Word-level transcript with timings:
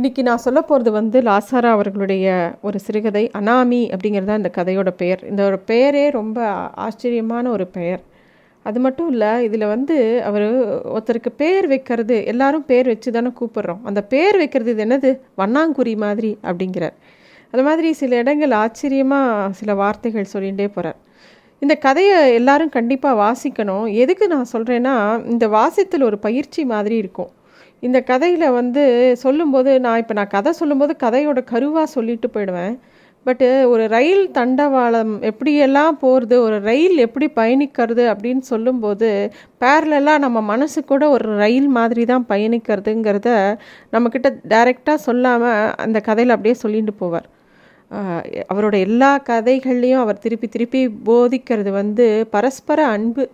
இன்றைக்கி 0.00 0.22
நான் 0.22 0.42
சொல்ல 0.44 0.60
போகிறது 0.60 0.90
வந்து 0.92 1.20
லாசாரா 1.20 1.70
அவர்களுடைய 1.76 2.26
ஒரு 2.62 2.78
சிறுகதை 2.78 3.30
அனாமி 3.38 3.80
அப்படிங்கிறது 3.94 4.24
தான் 4.24 4.36
இந்த 4.36 4.50
கதையோட 4.58 4.90
பெயர். 4.90 5.22
இந்த 5.28 5.44
ஒரு 5.44 5.58
பெயரே 5.58 6.10
ரொம்ப 6.10 6.46
ஆச்சரியமான 6.84 7.50
ஒரு 7.50 7.66
பெயர். 7.66 8.00
அது 8.62 8.80
மட்டும் 8.80 9.10
இல்லை 9.10 9.44
இதில் 9.44 9.66
வந்து 9.66 10.22
அவர் 10.24 10.46
ஒருத்தருக்கு 10.94 11.30
பேர் 11.36 11.66
வைக்கிறது 11.66 12.16
எல்லாரும் 12.24 12.64
பேர் 12.64 12.86
வச்சு 12.86 13.12
தானே 13.12 13.32
கூப்பிட்றோம். 13.40 13.82
அந்த 13.82 14.02
பேர் 14.02 14.36
வைக்கிறது 14.36 14.70
இது 14.70 14.84
என்னது? 14.84 15.10
வண்ணாங்குறி 15.38 15.96
மாதிரி 15.96 16.38
அப்படிங்கிறார். 16.42 16.96
அது 17.50 17.62
மாதிரி 17.62 17.92
சில 17.92 18.16
இடங்கள் 18.16 18.50
ஆச்சரியமாக 18.50 19.52
சில 19.52 19.74
வார்த்தைகள் 19.74 20.32
சொல்லிகிட்டே 20.32 20.68
போகிறார் 20.76 20.98
இந்த 21.58 21.74
கதையை 21.74 22.34
எல்லாரும் 22.34 22.68
கண்டிப்பாக 22.68 23.18
வாசிக்கணும். 23.24 23.92
எதுக்கு 23.92 24.26
நான் 24.28 24.52
சொல்கிறேன்னா 24.52 25.24
இந்த 25.24 25.48
வாசித்தல் 25.48 26.02
ஒரு 26.02 26.18
பயிற்சி 26.18 26.64
மாதிரி 26.64 26.96
இருக்கும். 26.96 27.30
இந்த 27.82 27.98
கதையில் 28.10 28.46
வந்து 28.60 28.82
சொல்லும்போது 29.24 29.70
நான் 29.84 30.00
இப்போ 30.02 30.14
நான் 30.18 30.34
கதை 30.36 30.52
சொல்லும்போது 30.60 30.92
கதையோட 31.04 31.40
கருவாக 31.52 31.86
சொல்லிட்டு 31.96 32.28
போயிடுவேன். 32.34 32.74
பட்டு 33.26 33.48
ஒரு 33.70 33.84
ரயில் 33.94 34.22
தண்டவாளம் 34.36 35.12
எப்படியெல்லாம் 35.30 35.96
போகிறது 36.02 36.36
ஒரு 36.42 36.56
ரயில் 36.68 36.96
எப்படி 37.06 37.26
பயணிக்கிறது 37.40 38.04
அப்படின்னு 38.12 38.44
சொல்லும்போது 38.52 39.08
பேரலெல்லாம் 39.62 40.22
நம்ம 40.24 40.40
மனசு 40.52 40.80
கூட 40.84 41.02
ஒரு 41.16 41.26
ரயில் 41.42 41.68
மாதிரி 41.78 42.04
தான் 42.04 42.24
பயணிக்கிறதுங்கிறத 42.28 43.28
நம்மக்கிட்ட 43.94 44.30
டைரெக்டாக 44.54 45.04
சொல்லாமல் 45.08 45.74
அந்த 45.84 46.00
கதையில் 46.08 46.34
அப்படியே 46.36 46.56
சொல்லிட்டு 46.64 46.94
போவார். 47.02 47.28
அவரோட 48.52 48.74
எல்லா 48.86 49.12
கதைகள்லேயும் 49.30 50.02
அவர் 50.04 50.22
திருப்பி 50.24 50.48
திருப்பி 50.48 50.80
போதிக்கிறது 51.08 51.70
வந்து 51.80 52.06
பரஸ்பர 52.34 52.80
அன்பு. 52.96 53.24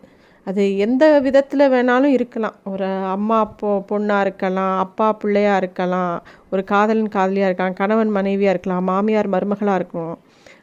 அது 0.46 0.62
எந்த 0.84 1.04
விதத்தில் 1.24 1.70
வேணாலும் 1.72 2.12
இருக்கலாம். 2.16 2.56
ஒரு 2.72 2.88
அம்மா 3.14 3.38
பொ 3.60 3.70
பொண்ணாக 3.88 4.24
இருக்கலாம் 4.24 4.74
அப்பா 4.84 5.06
பிள்ளையாக 5.22 5.60
இருக்கலாம் 5.62 6.12
ஒரு 6.52 6.62
காதலன் 6.72 7.14
காதலியாக 7.16 7.48
இருக்கலாம் 7.48 7.78
கணவன் 7.80 8.12
மனைவியாக 8.16 8.54
இருக்கலாம் 8.54 8.86
மாமியார் 8.90 9.28
மருமகளாக 9.34 9.78
இருக்கலாம் 9.80 10.18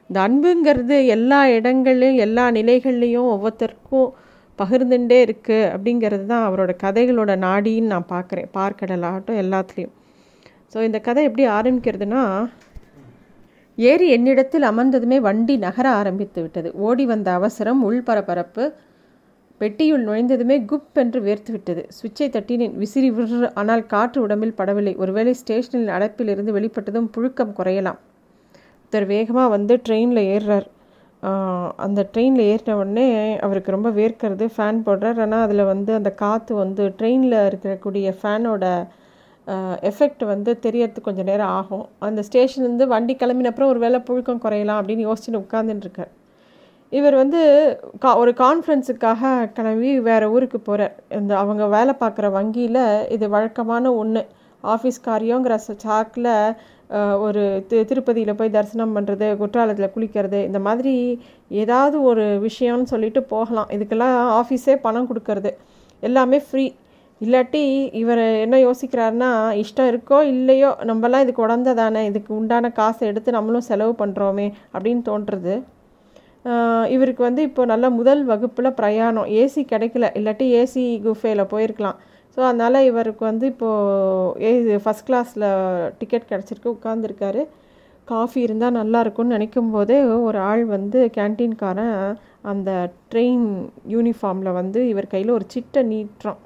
இந்த 0.09 0.19
அன்புங்கிறது 0.27 0.97
எல்லா 1.15 1.39
இடங்கள்லையும் 1.57 2.21
எல்லா 2.25 2.45
நிலைகள்லேயும் 2.57 3.31
ஒவ்வொருத்தருக்கும் 3.33 4.07
பகிர்ந்துட்டே 4.59 5.19
இருக்குது 5.27 5.69
அப்படிங்கிறது 5.73 6.25
தான் 6.31 6.45
அவரோட 6.47 6.71
கதைகளோட 6.83 7.31
நாடின்னு 7.45 7.91
நான் 7.93 8.11
பார்க்குறேன் 8.13 8.49
பார்க்கடலாகட்டும் 8.57 9.39
எல்லாத்துலேயும். 9.43 9.93
ஸோ 10.73 10.79
இந்த 10.87 10.99
கதை 11.07 11.23
எப்படி 11.29 11.45
ஆரம்பிக்கிறதுனா 11.57 12.21
ஏறி 13.77 14.07
என்னிடத்தில் 14.15 14.69
அமர்ந்ததுமே 14.71 15.17
வண்டி 15.27 15.55
நகர 15.67 15.85
ஆரம்பித்து 15.99 16.39
விட்டது. 16.41 16.69
ஓடி 16.87 17.05
வந்த 17.11 17.29
அவசரம் 17.39 17.81
உள்பரபரப்பு 17.89 18.63
பெட்டியுள் 19.63 20.05
நுழைந்ததுமே 20.07 20.57
குப் 20.71 20.99
என்று 21.01 21.19
வேர்த்து 21.27 21.51
விட்டது. 21.55 21.83
சுவிட்சை 21.97 22.27
தட்டினேன். 22.35 22.77
விசிறி 22.81 23.09
விறு 23.17 23.49
ஆனால் 23.61 23.83
காற்று 23.93 24.19
உடம்பில் 24.25 24.57
படவில்லை. 24.59 24.93
ஒருவேளை 25.03 25.33
ஸ்டேஷனில் 25.41 25.91
அடைப்பில் 25.97 26.31
இருந்து 26.33 26.55
வெளிப்பட்டதும் 26.57 27.11
புழுக்கம் 27.17 27.53
குறையலாம். 27.59 27.99
ஒருத்தர் 28.81 29.05
வேகமாக 29.11 29.51
வந்து 29.55 29.75
ட்ரெயினில் 29.85 30.21
ஏறுறார் 30.33 30.67
அந்த 31.85 32.01
ட்ரெயினில் 32.13 32.43
ஏறின 32.51 32.73
உடனே 32.79 33.05
அவருக்கு 33.45 33.75
ரொம்ப 33.75 33.89
வேர்க்கிறது. 33.99 34.45
ஃபேன் 34.55 34.81
போடுறார். 34.87 35.19
ஆனால் 35.25 35.43
அதில் 35.45 35.63
வந்து 35.71 35.91
அந்த 35.99 36.09
காற்று 36.21 36.53
வந்து 36.61 36.83
ட்ரெயினில் 36.97 37.37
இருக்கக்கூடிய 37.49 38.07
ஃபேனோட 38.21 38.65
எஃபெக்ட் 39.89 40.25
வந்து 40.31 40.51
தெரியறதுக்கு 40.65 41.07
கொஞ்சம் 41.07 41.29
நேரம் 41.29 41.53
ஆகும். 41.59 41.85
அந்த 42.07 42.23
ஸ்டேஷன்லேருந்து 42.27 42.87
வண்டி 42.93 43.15
கிளம்பினப்புறம் 43.21 43.71
ஒரு 43.73 43.81
வேளை 43.85 43.99
புழுக்கம் 44.09 44.43
குறையலாம் 44.45 44.79
அப்படின்னு 44.81 45.07
யோசிச்சுன்னு 45.07 45.43
உட்காந்துட்டுருக்கார் 45.45 46.11
இவர் 46.97 47.15
வந்து 47.21 47.41
கா 48.03 48.09
ஒரு 48.21 48.31
கான்ஃபரன்ஸுக்காக 48.41 49.29
கிளம்பி 49.57 49.91
வேறு 50.07 50.25
ஊருக்கு 50.35 50.59
போகிறார் 50.59 50.93
இந்த 51.19 51.33
அவங்க 51.41 51.63
வேலை 51.75 51.93
பார்க்குற 52.01 52.27
வங்கியில் 52.37 52.83
இது 53.15 53.25
வழக்கமான 53.35 53.93
ஒன்று 54.01 54.21
ஆஃபீஸ் 54.63 54.99
காரியங்கிற 55.07 55.55
சாக்கில் 55.85 56.29
ஒரு 57.25 57.43
தி 57.69 57.77
திருப்பதியில் 57.89 58.37
போய் 58.39 58.55
தரிசனம் 58.55 58.95
பண்ணுறது 58.97 59.27
குற்றாலத்தில் 59.39 59.93
குளிக்கிறது 59.95 60.39
இந்த 60.49 60.59
மாதிரி 60.67 60.93
ஏதாவது 61.63 61.97
ஒரு 62.09 62.25
விஷயம்னு 62.47 62.91
சொல்லிட்டு 62.93 63.21
போகலாம். 63.33 63.71
இதுக்கெல்லாம் 63.75 64.15
ஆஃபீஸே 64.39 64.75
பணம் 64.85 65.09
கொடுக்கறது. 65.09 65.51
எல்லாமே 66.03 66.39
ஃப்ரீ 66.47 66.65
இல்லாட்டி 67.21 67.63
இவர் 68.01 68.23
என்ன 68.45 68.55
யோசிக்கிறாருன்னா 68.67 69.29
இஷ்டம் 69.63 69.89
இருக்கோ 69.91 70.17
இல்லையோ 70.33 70.71
நம்மலாம் 70.89 71.23
இதுக்கு 71.25 71.45
உடந்த 71.47 71.73
தானே. 71.81 72.01
இதுக்கு 72.11 72.31
உண்டான 72.39 72.71
காசை 72.79 73.03
எடுத்து 73.11 73.37
நம்மளும் 73.37 73.69
செலவு 73.69 73.93
பண்ணுறோமே 74.01 74.47
அப்படின்னு 74.73 75.03
தோன்றுறது 75.09 75.55
இவருக்கு 76.95 77.21
வந்து 77.27 77.41
இப்போ 77.49 77.61
நல்ல 77.73 77.85
முதல் 77.99 78.21
வகுப்பில் 78.31 78.77
பிரயாணம். 78.79 79.27
ஏசி 79.41 79.61
கிடைக்கல. 79.73 80.07
இல்லாட்டி 80.19 80.45
ஏசி 80.61 80.83
குஃபேயில் 81.05 81.49
போயிருக்கலாம். 81.53 81.99
ஸோ 82.35 82.39
அதனால் 82.49 82.85
இவருக்கு 82.89 83.23
வந்து 83.29 83.45
இப்போது 83.53 84.43
ஏ 84.47 84.77
ஃபஸ்ட் 84.85 85.07
கிளாஸில் 85.09 85.47
டிக்கெட் 85.99 86.29
கிடச்சிருக்கு. 86.31 86.75
உட்காந்துருக்காரு 86.77 87.43
காஃபி 88.11 88.39
இருந்தால் 88.45 88.77
நல்லாயிருக்கும்னு 88.79 89.35
நினைக்கும் 89.35 89.69
போதே 89.73 89.97
ஒரு 90.27 90.39
ஆள் 90.51 90.63
வந்து 90.75 90.99
கேன்டீன்காரன் 91.17 91.97
அந்த 92.51 92.69
ட்ரெயின் 93.11 93.45
யூனிஃபார்மில் 93.93 94.57
வந்து 94.59 94.79
இவர் 94.91 95.11
கையில் 95.13 95.35
ஒரு 95.37 95.45
சிட்டை 95.53 95.81
நீட்டுறான். 95.91 96.41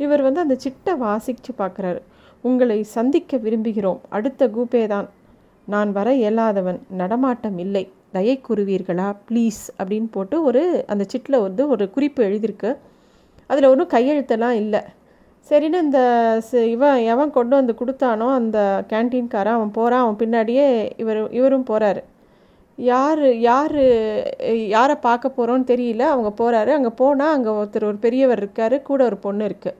இவர் 0.00 0.22
வந்து 0.26 0.40
அந்த 0.44 0.56
சிட்டை 0.64 0.92
வாசித்து 1.06 1.52
பார்க்குறாரு. 1.62 2.00
உங்களை 2.48 2.78
சந்திக்க 2.96 3.36
விரும்புகிறோம். 3.46 4.00
அடுத்த 4.16 4.48
கூப்பே 4.56 4.84
தான் 4.94 5.08
நான் 5.68 5.90
வர 5.98 6.08
இயலாதவன். 6.22 6.80
நடமாட்டம் 7.00 7.58
இல்லை. 7.66 7.84
தயை 8.16 8.36
கூறுவீர்களா? 8.46 9.08
ப்ளீஸ் 9.28 9.62
அப்படின்னு 9.78 10.08
போட்டு 10.16 10.36
ஒரு 10.48 10.62
அந்த 10.92 11.04
சிட்டில் 11.12 11.44
வந்து 11.46 11.62
ஒரு 11.74 11.84
குறிப்பு 11.96 12.20
எழுதியிருக்கு. 12.28 12.70
அதில் 13.50 13.70
ஒன்றும் 13.72 13.92
கையெழுத்தெல்லாம் 13.94 14.56
இல்லை. 14.62 14.82
சரின்னு 15.50 15.78
இந்த 15.86 16.00
இவன் 16.74 16.98
எவன் 17.12 17.36
கொண்டு 17.36 17.54
வந்து 17.58 17.74
கொடுத்தானோ 17.80 18.26
அந்த 18.40 18.58
கேன்டீன்காரன் 18.92 19.58
அவன் 19.58 19.76
போகிறான் 19.78 20.02
அவன் 20.04 20.20
பின்னாடியே 20.22 20.66
இவர் 21.02 21.20
இவரும் 21.38 21.68
போகிறாரு 21.70 22.02
யார் 22.78 23.22
யார் 23.48 23.78
யாரை 24.74 24.96
பார்க்க 25.06 25.36
போகிறோன்னு 25.36 25.66
தெரியல. 25.72 26.04
அவங்க 26.14 26.30
போகிறாரு 26.40 26.70
அங்கே 26.76 26.92
போனால் 27.00 27.34
அங்கே 27.36 27.50
ஒருத்தர் 27.60 27.88
ஒரு 27.90 27.98
பெரியவர் 28.06 28.40
இருக்கார். 28.42 28.76
கூட 28.88 29.00
ஒரு 29.10 29.18
பொண்ணு 29.26 29.48
இருக்குது 29.50 29.78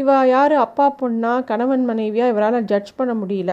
இவ 0.00 0.16
யார்? 0.34 0.54
அப்பா 0.66 0.86
பொண்ணா? 1.00 1.32
கணவன் 1.50 1.84
மனைவியாக 1.90 2.32
இவரால் 2.32 2.68
ஜட்ஜ் 2.72 2.90
பண்ண 2.98 3.12
முடியல. 3.20 3.52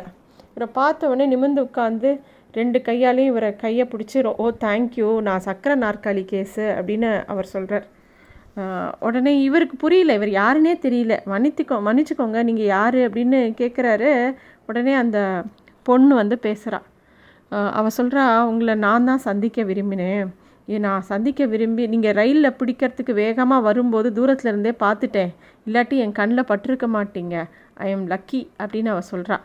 இவரை 0.52 0.68
பார்த்த 0.80 1.10
உடனே 1.12 1.26
நிமிர்ந்து 1.34 1.62
உட்காந்து 1.68 2.10
ரெண்டு 2.60 2.80
கையாலையும் 2.88 3.32
இவரை 3.32 3.50
கையை 3.56 3.86
பிடிச்சி 3.92 4.18
ஓ 4.44 4.48
தேங்க்யூ 4.66 5.10
நான் 5.28 5.46
சக்கரை 5.48 5.76
நாற்காலி 5.86 6.24
கேஸு 6.32 6.66
அப்படின்னு 6.78 7.10
அவர் 7.34 7.54
சொல்கிறார் 7.56 7.88
உடனே 9.08 9.34
இவருக்கு 9.48 9.76
புரியல 9.84 10.16
இவர் 10.18 10.32
யாருன்னே 10.42 10.74
தெரியல. 10.86 11.14
மன்னித்துக்கோ 11.32 11.76
மன்னிச்சுக்கோங்க 11.88 12.40
நீங்கள் 12.50 12.72
யார்? 12.78 12.98
அப்படின்னு 13.08 13.40
கேட்குறாரு 13.62 14.10
உடனே 14.70 14.94
அந்த 15.04 15.20
பொண்ணு 15.90 16.14
வந்து 16.22 16.36
பேசுகிறா 16.48 16.80
அவள் 17.78 17.96
சொல்கிறா 18.00 18.24
உங்களை 18.50 18.74
நான் 18.86 19.08
தான் 19.10 19.24
சந்திக்க 19.28 19.64
விரும்பினேன். 19.70 20.28
நான் 20.88 21.08
சந்திக்க 21.12 21.46
விரும்பி 21.54 21.84
நீங்கள் 21.94 22.16
ரயிலில் 22.20 22.58
பிடிக்கிறதுக்கு 22.60 23.14
வேகமாக 23.14 23.66
வரும்போது 23.68 24.10
தூரத்தில் 24.18 24.52
இருந்தே 24.52 24.74
பார்த்துட்டேன். 24.84 25.32
இல்லாட்டி 25.68 25.96
என் 26.04 26.18
கண்ணில் 26.20 26.50
பட்டிருக்க 26.52 26.88
மாட்டீங்க. 26.98 27.36
ஐ 27.86 27.90
எம் 27.96 28.06
லக்கி 28.14 28.42
அப்படின்னு 28.62 28.92
அவள் 28.94 29.10
சொல்கிறாள் 29.12 29.44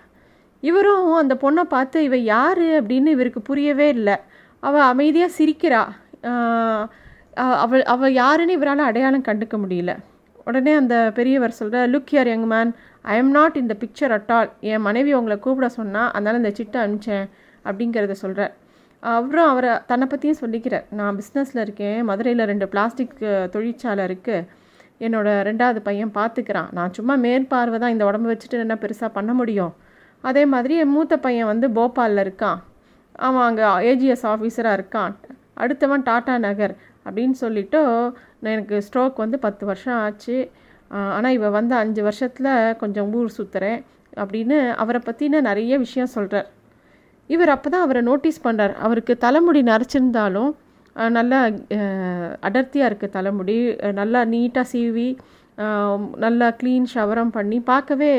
இவரும் 0.70 1.06
அந்த 1.22 1.34
பொண்ணை 1.44 1.64
பார்த்து 1.74 1.98
இவ 2.08 2.16
யார்? 2.34 2.64
அப்படின்னு 2.78 3.14
இவருக்கு 3.16 3.40
புரியவே 3.48 3.88
இல்லை. 3.96 4.16
அவள் 4.62 4.88
அமைதியாக 4.92 5.36
சிரிக்கிறா. 5.38 5.82
அவள் 7.64 7.82
அவள் 7.94 8.12
யாருன்னு 8.22 8.56
இவரால் 8.58 8.88
அடையாளம் 8.90 9.26
கண்டுக்க 9.28 9.56
முடியல. 9.64 9.92
உடனே 10.48 10.72
அந்த 10.80 10.96
பெரியவர் 11.18 11.58
சொல்கிற 11.58 11.80
look 11.92 12.12
here 12.16 12.30
young 12.32 12.46
man 12.52 12.70
I 13.12 13.14
am 13.22 13.32
not 13.36 13.56
in the 13.62 13.74
picture 13.82 14.12
at 14.16 14.30
all 14.36 14.50
என் 14.70 14.84
மனைவி 14.86 15.12
உங்களை 15.18 15.36
கூப்பிட 15.44 15.68
சொன்னால் 15.78 16.10
அதனால் 16.16 16.40
இந்த 16.40 16.52
சிட்டை 16.58 16.78
அனுப்பிச்சேன் 16.84 17.26
அப்படிங்கிறத 17.68 18.14
சொல்கிறார் 18.24 18.54
அவரும் 19.02 19.48
அவரை 19.52 19.72
தன்னை 19.90 20.06
பற்றியும் 20.12 20.40
சொல்லிக்கிறார். 20.42 20.86
நான் 20.98 21.18
பிஸ்னஸில் 21.20 21.60
இருக்கேன். 21.64 21.98
மதுரையில் 22.10 22.48
ரெண்டு 22.50 22.66
பிளாஸ்டிக் 22.72 23.16
தொழிற்சாலை 23.54 24.04
இருக்குது 24.08 24.46
என்னோடய 25.06 25.42
ரெண்டாவது 25.48 25.80
பையன் 25.88 26.12
பார்த்துக்கிறான் 26.18 26.70
நான் 26.76 26.94
சும்மா 26.98 27.14
மேற்பார்வை 27.24 27.78
தான் 27.82 27.94
இந்த 27.94 28.04
உடம்பு 28.10 28.30
வச்சுட்டு 28.32 28.64
என்ன 28.66 28.78
பெருசாக 28.84 29.10
பண்ண 29.18 29.32
முடியும்? 29.40 29.72
அதே 30.28 30.42
மாதிரி 30.52 30.74
என் 30.82 30.94
மூத்த 30.96 31.14
பையன் 31.24 31.50
வந்து 31.52 31.66
போபாலில் 31.78 32.22
இருக்கான். 32.24 32.58
அவன் 33.26 33.46
அங்கே 33.48 33.66
ஏஜிஎஸ் 33.90 34.24
ஆஃபீஸராக 34.32 34.78
இருக்கான். 34.78 35.12
அடுத்தவன் 35.62 36.06
டாட்டா 36.08 36.34
நகர் 36.46 36.74
அப்படின்னு 37.06 37.36
சொல்லிவிட்டு 37.42 37.80
எனக்கு 38.52 38.76
ஸ்ட்ரோக் 38.86 39.22
வந்து 39.24 39.38
பத்து 39.46 39.64
வருஷம் 39.70 39.98
ஆச்சு. 40.04 40.36
ஆனால் 41.16 41.36
இவ 41.36 41.48
வந்து 41.58 41.74
அஞ்சு 41.82 42.02
வருஷத்தில் 42.08 42.52
கொஞ்சம் 42.82 43.08
ஊர் 43.18 43.36
சுற்றுறேன் 43.38 43.80
அப்படின்னு 44.22 44.58
அவரை 44.82 45.00
பற்றின 45.06 45.40
நிறைய 45.48 45.72
விஷயம் 45.84 46.14
சொல்கிறார் 46.16 46.50
இவர் 47.34 47.54
அப்போ 47.54 47.68
தான் 47.72 47.84
அவரை 47.86 48.00
நோட்டீஸ் 48.08 48.44
பண்ணுறார் 48.44 48.74
அவருக்கு 48.86 49.14
தலைமுடி 49.24 49.60
நரைச்சிருந்தாலும் 49.70 50.52
நல்லா 51.16 51.38
அடர்த்தியாக 52.48 52.88
இருக்குது 52.90 53.14
தலைமுடி. 53.16 53.56
நல்லா 54.00 54.20
நீட்டாக 54.34 54.66
சீவி 54.72 55.08
நல்லா 56.24 56.46
க்ளீன் 56.60 56.86
ஷவரம் 56.94 57.34
பண்ணி 57.36 57.58
பார்க்கவே 57.72 58.12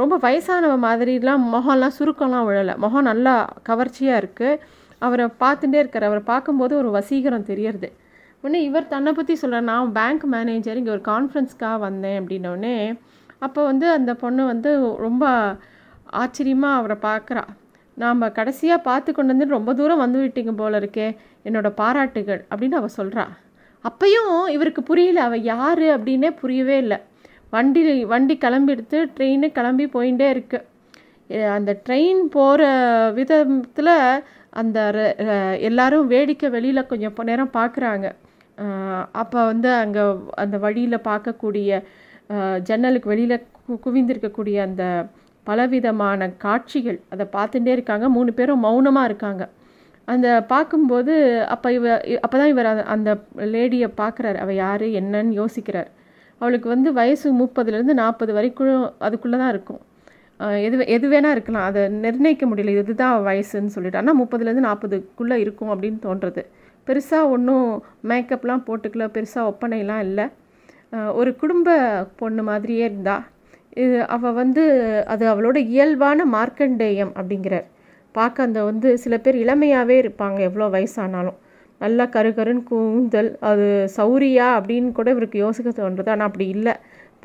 ரொம்ப 0.00 0.16
வயசானவ 0.24 0.74
மாதிரிலாம் 0.86 1.44
முகம்லாம் 1.54 1.96
சுருக்கம்லாம் 1.98 2.46
விழலை. 2.48 2.74
முகம் 2.84 3.08
நல்லா 3.10 3.34
கவர்ச்சியாக 3.68 4.20
இருக்குது 4.22 4.60
அவரை 5.06 5.24
பார்த்துட்டே 5.42 5.78
இருக்கார். 5.82 6.08
அவரை 6.08 6.22
பார்க்கும்போது 6.32 6.74
ஒரு 6.80 6.90
வசீகரம் 6.98 7.48
தெரியறது. 7.50 7.88
உடனே 8.42 8.58
இவர் 8.68 8.92
தன்னை 8.92 9.10
பற்றி 9.16 9.34
சொல்கிறார் 9.40 9.68
நான் 9.70 9.92
பேங்க் 9.98 10.24
மேனேஜர் 10.34 10.78
இங்கே 10.80 10.92
ஒரு 10.96 11.02
கான்ஃபரன்ஸ்க்காக 11.10 11.76
வந்தேன் 11.84 12.18
அப்படின்னோடனே 12.20 12.76
அப்போ 13.46 13.60
வந்து 13.70 13.86
அந்த 13.98 14.10
பொண்ணு 14.22 14.42
வந்து 14.52 14.70
ரொம்ப 15.06 15.24
ஆச்சரியமாக 16.22 16.78
அவரை 16.80 16.96
பார்க்குறா 17.08 17.42
நாம் 17.96 18.22
கடைசியாக 18.38 18.86
பார்த்து 18.88 19.10
கொண்டு 19.16 19.32
வந்து 19.34 19.54
ரொம்ப 19.56 19.72
தூரம் 19.78 20.02
வந்து 20.04 20.18
விட்டீங்க 20.22 20.52
போல 20.60 20.78
இருக்கே 20.82 21.08
என்னோட 21.46 21.68
பாராட்டுகள் 21.80 22.40
அப்படின்னு 22.50 22.78
அவள் 22.80 22.96
சொல்கிறா 23.00 23.24
அப்பையும் 23.84 24.36
இவருக்கு 24.54 24.82
புரியல. 24.90 25.18
அவள் 25.28 25.42
யார் 25.52 25.84
அப்படின்னே 25.94 26.30
புரியவே 26.42 26.76
இல்லை. 26.84 26.98
வண்டி 27.50 28.04
வண்டி 28.04 28.38
கிளம்பிடுத்து 28.40 28.98
ட்ரெயினு 29.16 29.48
கிளம்பி 29.52 29.86
போயிட்டே 29.86 30.28
இருக்கு. 30.30 30.58
அந்த 31.50 31.70
ட்ரெயின் 31.86 32.22
போகிற 32.36 32.62
விதத்தில் 33.14 33.92
அந்த 34.60 34.78
எல்லாரும் 35.60 36.06
வேடிக்கை 36.06 36.48
வெளியில் 36.50 36.86
கொஞ்சம் 36.86 37.14
நேரம் 37.30 37.50
பார்க்குறாங்க 37.52 38.06
அப்போ 39.12 39.44
வந்து 39.46 39.70
அங்கே 39.82 40.02
அந்த 40.34 40.56
வழியில் 40.58 41.04
பார்க்கக்கூடிய 41.08 41.70
ஜன்னலுக்கு 42.62 43.08
வெளியில் 43.08 43.36
கு 43.66 43.74
குவிந்திருக்கக்கூடிய 43.84 44.56
அந்த 44.60 44.84
பலவிதமான 45.46 46.28
காட்சிகள் 46.44 46.98
அதை 47.10 47.24
பார்த்துட்டே 47.32 47.72
இருக்காங்க. 47.76 48.08
மூணு 48.08 48.32
பேரும் 48.32 48.64
மௌனமாக 48.66 49.08
இருக்காங்க. 49.10 49.42
அந்த 50.08 50.28
பார்க்கும்போது 50.52 51.14
அப்போ 51.54 51.68
இவ 51.72 51.84
அப்போ 52.22 52.36
தான் 52.38 52.52
இவர் 52.54 52.68
அந்த- 52.72 52.86
அந்த 52.94 53.10
லேடியை 53.54 53.88
பார்க்குறாரு 54.00 54.38
அவள் 54.44 54.58
யார் 54.64 54.84
என்னன்னு 55.00 55.32
யோசிக்கிறார். 55.40 55.90
அவளுக்கு 56.40 56.68
வந்து 56.74 56.90
வயசு 57.00 57.28
முப்பதுலேருந்து 57.40 57.94
நாற்பது 58.02 58.32
வரைக்கும் 58.38 58.84
அதுக்குள்ளே 59.06 59.38
தான் 59.42 59.52
இருக்கும். 59.54 59.80
எது 60.66 60.76
எது 60.94 61.06
வேணால் 61.12 61.34
இருக்கலாம். 61.36 61.66
அதை 61.70 61.82
நிர்ணயிக்க 62.04 62.44
முடியல. 62.50 62.72
இதுதான் 62.78 63.16
வயசுன்னு 63.28 63.74
சொல்லிட்டு. 63.76 64.00
ஆனால் 64.00 64.18
முப்பதுலேருந்து 64.20 64.68
நாற்பதுக்குள்ளே 64.70 65.36
இருக்கும் 65.44 65.72
அப்படின்னு 65.74 66.00
தோன்றது. 66.06 66.42
பெருசாக 66.86 67.30
ஒன்றும் 67.34 67.68
மேக்கப்லாம் 68.10 68.64
போட்டுக்கல. 68.68 69.04
பெருசாக 69.16 69.50
ஒப்பனைலாம் 69.52 70.02
இல்லை. 70.08 70.26
ஒரு 71.20 71.30
குடும்ப 71.42 71.68
பொண்ணு 72.20 72.42
மாதிரியே 72.48 72.82
இருந்தா 72.88 73.16
இது 73.82 73.96
அவள் 74.14 74.36
வந்து 74.40 74.64
அது 75.12 75.24
அவளோட 75.30 75.58
இயல்பான 75.72 76.26
மார்க்கண்டேயம் 76.34 77.12
அப்படிங்கிறார். 77.18 77.64
பார்க்க 78.14 78.46
அந்த 78.46 78.60
வந்து 78.68 78.88
சில 79.04 79.14
பேர் 79.24 79.36
இளமையாகவே 79.44 79.96
இருப்பாங்க. 80.02 80.38
எவ்வளோ 80.48 80.66
வயசானாலும். 80.74 81.38
நல்லா 81.84 82.04
கருகருன்னு 82.16 82.64
கூந்தல் 82.70 83.30
அது 83.50 83.66
சௌரியா 83.96 84.46
அப்படின்னு 84.58 84.90
கூட 84.98 85.08
இவருக்கு 85.14 85.38
யோசிக்க 85.44 85.70
தோன்றுது. 85.80 86.10
ஆனால் 86.14 86.28
அப்படி 86.30 86.46
இல்லை. 86.56 86.74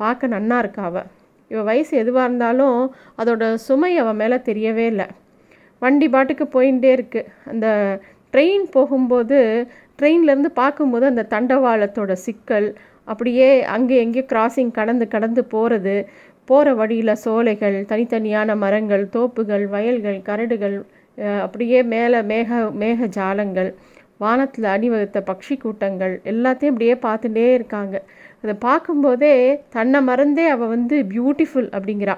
பார்க்க 0.02 0.34
நன்னா 0.34 0.58
இருக்கா 0.62 0.84
அவள் 0.90 1.08
இவள் 1.50 1.68
வயசு 1.70 1.92
எதுவாக 2.02 2.26
இருந்தாலும் 2.28 2.78
அதோட 3.20 3.44
சுமை 3.66 3.92
அவள் 4.02 4.18
மேலே 4.20 4.36
தெரியவே 4.48 4.84
இல்லை. 4.92 5.06
வண்டி 5.82 6.06
பாட்டுக்கு 6.14 6.44
போயிட்டே 6.56 6.90
இருக்கு. 6.96 7.20
அந்த 7.52 7.66
ட்ரெயின் 8.34 8.66
போகும்போது 8.76 9.38
ட்ரெயின்லேருந்து 9.98 10.50
பார்க்கும்போது 10.60 11.04
அந்த 11.12 11.22
தண்டவாளத்தோட 11.32 12.12
சிக்கல் 12.26 12.68
அப்படியே 13.08 13.48
அங்கே 13.74 13.96
எங்கேயோ 14.04 14.24
கிராசிங் 14.32 14.72
கடந்து 14.78 15.06
கடந்து 15.14 15.42
போகிறது 15.54 15.94
போகிற 16.48 16.68
வழியில் 16.80 17.20
சோலைகள் 17.24 17.76
தனித்தனியான 17.90 18.54
மரங்கள் 18.62 19.04
தோப்புகள் 19.16 19.64
வயல்கள் 19.74 20.18
கரடுகள் 20.28 20.76
அப்படியே 21.44 21.80
மேலே 21.92 22.20
மேக 22.30 22.60
மேக 22.82 23.08
ஜாலங்கள் 23.16 23.70
வானத்தில் 24.22 24.68
அணிவகுத்த 24.74 25.18
பக்ஷி 25.30 25.54
கூட்டங்கள் 25.64 26.14
எல்லாத்தையும் 26.32 26.72
அப்படியே 26.72 26.94
பார்த்துட்டே 27.06 27.46
இருக்காங்க. 27.58 27.96
அதை 28.42 28.54
பார்க்கும்போதே 28.66 29.34
தன்னை 29.76 30.00
மறந்தே 30.10 30.46
அவள் 30.54 30.72
வந்து 30.74 30.96
பியூட்டிஃபுல் 31.12 31.70
அப்படிங்கிறா. 31.76 32.16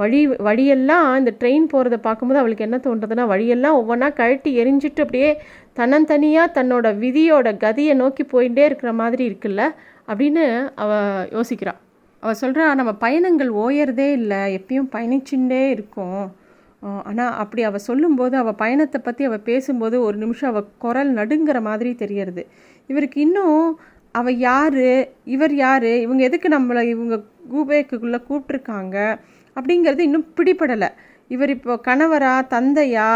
வழி 0.00 0.20
வழியெல்லாம் 0.46 1.06
இந்த 1.18 1.32
ட்ரெயின் 1.40 1.66
போகிறத 1.72 1.96
பார்க்கும்போது 2.06 2.40
அவளுக்கு 2.40 2.66
என்ன 2.66 2.78
தோன்றதுன்னா 2.86 3.24
வழியெல்லாம் 3.30 3.78
ஒவ்வொன்றா 3.80 4.08
கழட்டி 4.18 4.50
எரிஞ்சிட்டு 4.62 5.04
அப்படியே 5.04 5.30
தன்னந்தனியாக 5.78 6.54
தன்னோட 6.58 6.86
விதியோட 7.02 7.48
கதியை 7.64 7.94
நோக்கி 8.02 8.24
போயிட்டே 8.32 8.64
இருக்கிற 8.68 8.92
மாதிரி 9.00 9.24
இருக்குல்ல 9.30 9.62
அப்படின்னு 10.10 10.44
அவள் 10.82 11.28
யோசிக்கிறாள் 11.36 11.80
அவள் 12.22 12.40
சொல்கிறா 12.42 12.66
நம்ம 12.80 12.92
பயணங்கள் 13.04 13.50
ஓயறதே 13.64 14.08
இல்லை. 14.18 14.42
எப்பயும் 14.58 14.92
பயணிச்சுட்டே 14.94 15.62
இருக்கோம். 15.74 16.26
ஆனால் 17.08 17.34
அப்படி 17.42 17.62
அவள் 17.68 17.86
சொல்லும்போது 17.88 18.34
அவள் 18.42 18.60
பயணத்தை 18.62 18.98
பற்றி 19.00 19.22
அவள் 19.28 19.46
பேசும்போது 19.50 19.96
ஒரு 20.06 20.16
நிமிஷம் 20.24 20.50
அவள் 20.52 20.68
குரல் 20.84 21.10
நடுங்கிற 21.18 21.58
மாதிரி 21.68 21.90
தெரியறது. 22.02 22.42
இவருக்கு 22.90 23.18
இன்னும் 23.26 23.60
அவள் 24.14 24.38
யார் 24.48 24.82
இவர் 25.34 25.54
யார் 25.64 25.88
இவங்க 26.04 26.22
எதுக்கு 26.28 26.48
நம்மளை 26.56 26.82
இவங்க 26.94 27.16
கூபேக்குள்ளே 27.54 28.20
கூப்பிட்ருக்காங்க 28.28 28.96
அப்படிங்கிறது 29.56 30.02
இன்னும் 30.08 30.28
பிடிபடலை. 30.38 30.90
இவர் 31.30 31.50
இப்போ 31.56 31.74
கணவரா 31.88 32.34
தந்தையா 32.54 33.08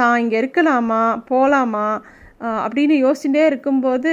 தான் 0.00 0.16
இங்கே 0.22 0.36
இருக்கலாமா 0.42 1.02
போகலாமா 1.30 1.86
அப்படின்னு 2.64 2.94
யோசிச்சுட்டே 3.04 3.42
இருக்கும்போது 3.50 4.12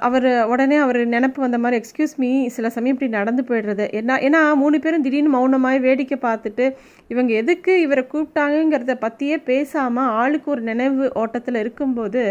அவர் 0.00 0.26
உடனே 0.46 0.76
அவர் 0.76 0.98
நினப்பு 1.08 1.40
வந்த 1.44 1.58
மாதிரி 1.58 1.76
எக்ஸ்கியூஸ் 1.80 2.14
மீ 2.16 2.30
சில 2.48 2.66
சமயம் 2.70 2.94
இப்படி 2.96 3.10
நடந்து 3.10 3.42
போயிடுறது. 3.42 3.84
என்ன 3.92 4.16
ஏன்னா 4.28 4.40
மூணு 4.54 4.76
பேரும் 4.80 5.02
திடீர்னு 5.02 5.32
மௌனமாய் 5.36 5.80
வேடிக்கை 5.80 6.18
பார்த்துட்டு 6.22 6.66
இவங்க 7.08 7.32
எதுக்கு 7.32 7.72
இவரை 7.80 8.04
கூப்பிட்டாங்கங்கிறத 8.12 8.94
பற்றியே 8.94 9.38
பேசாமல் 9.50 10.12
ஆளுக்கு 10.20 10.50
ஒரு 10.50 10.60
நினைவு 10.60 11.06
ஓட்டத்தில் 11.14 11.54
இருக்கும்போது 11.54 12.22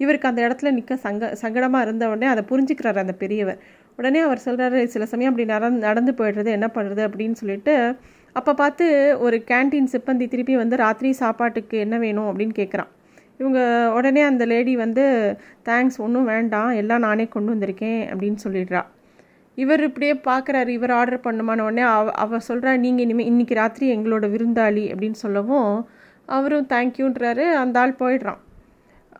இவருக்கு 0.00 0.28
அந்த 0.28 0.42
இடத்துல 0.48 0.70
நிற்க 0.70 0.96
சங்க 0.96 1.32
சங்கடமாக 1.42 1.84
இருந்த 1.86 2.04
உடனே 2.08 2.26
அதை 2.26 2.44
புரிஞ்சுக்கிறாரு 2.50 3.00
அந்த 3.04 3.16
பெரியவர். 3.24 3.60
உடனே 3.98 4.20
அவர் 4.20 4.44
சொல்கிறாரு 4.44 4.84
சில 4.84 5.06
சமயம் 5.06 5.32
அப்படி 5.32 5.48
நடந்து 5.54 5.80
நடந்து 5.86 6.12
போயிடுறது 6.18 6.50
என்ன 6.58 6.68
பண்ணுறது 6.74 7.02
அப்படின்னு 7.08 7.38
சொல்லிட்டு 7.42 7.74
அப்போ 8.36 8.52
பார்த்து 8.54 8.86
ஒரு 9.20 9.36
கேண்டீன் 9.50 9.92
சிப்பந்தி 9.92 10.26
திருப்பி 10.28 10.56
வந்து 10.56 10.76
ராத்திரி 10.76 11.10
சாப்பாட்டுக்கு 11.12 11.78
என்ன 11.78 11.98
வேணும்? 11.98 12.28
அப்படின்னு 12.30 12.54
கேட்குறான் 12.58 12.90
இவங்க 13.40 13.60
உடனே 13.96 14.22
அந்த 14.30 14.44
லேடி 14.52 14.72
வந்து 14.84 15.04
தேங்க்ஸ் 15.68 15.98
ஒன்றும் 16.04 16.30
வேண்டாம். 16.32 16.70
எல்லாம் 16.80 17.04
நானே 17.06 17.24
கொண்டு 17.34 17.52
வந்திருக்கேன் 17.54 18.00
அப்படின்னு 18.12 18.38
சொல்லிடுறா. 18.44 18.82
இவர் 19.58 19.82
இப்படியே 19.86 20.14
பார்க்குறாரு 20.28 20.70
இவர் 20.78 20.92
ஆர்டர் 20.98 21.24
பண்ணுமான 21.24 21.64
உடனே 21.68 21.84
அவ 21.94 22.12
அவ 22.24 22.38
சொல்கிறா 22.48 22.72
நீங்கள் 22.84 23.04
இனிமேல் 23.06 23.30
இன்றைக்கி 23.30 23.54
ராத்திரி 23.60 23.86
எங்களோட 23.96 24.26
விருந்தாளி 24.34 24.84
அப்படின்னு 24.92 25.18
சொல்லவும் 25.24 25.72
அவரும் 26.36 26.68
தேங்க்யூன்றாரு 26.74 27.44
அந்த 27.62 27.76
ஆள் 27.82 28.00
போயிடுறான். 28.02 28.40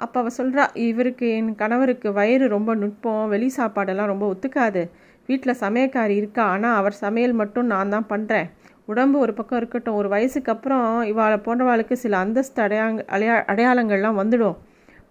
அப்போ 0.04 0.16
அவள் 0.20 0.36
சொல்கிறா 0.38 0.64
இவருக்கு 0.88 1.26
என் 1.38 1.50
கணவருக்கு 1.62 2.08
வயிறு 2.18 2.44
ரொம்ப 2.56 2.74
நுட்பம் 2.82 3.24
வெளி 3.32 3.48
சாப்பாடெல்லாம் 3.56 4.12
ரொம்ப 4.12 4.24
ஒத்துக்காது. 4.34 4.82
வீட்டில் 5.28 5.60
சமையக்காரி 5.64 6.14
இருக்கா? 6.20 6.44
ஆனால் 6.54 6.78
அவர் 6.80 7.02
சமையல் 7.04 7.34
மட்டும் 7.40 7.70
நான் 7.72 7.92
தான் 7.94 8.10
பண்ணுறேன் 8.12 8.48
உடம்பு 8.90 9.16
ஒரு 9.24 9.32
பக்கம் 9.38 9.60
இருக்கட்டும் 9.60 9.98
ஒரு 10.00 10.08
வயசுக்கு 10.14 10.50
அப்புறம் 10.54 10.86
இவாளை 11.10 11.38
போன்றவாளுக்கு 11.46 11.96
சில 12.04 12.16
அந்தஸ்து 12.24 12.60
அடையாங்க 12.66 13.02
அடையா 13.14 13.34
அடையாளங்கள்லாம் 13.52 14.20
வந்துடும். 14.20 14.56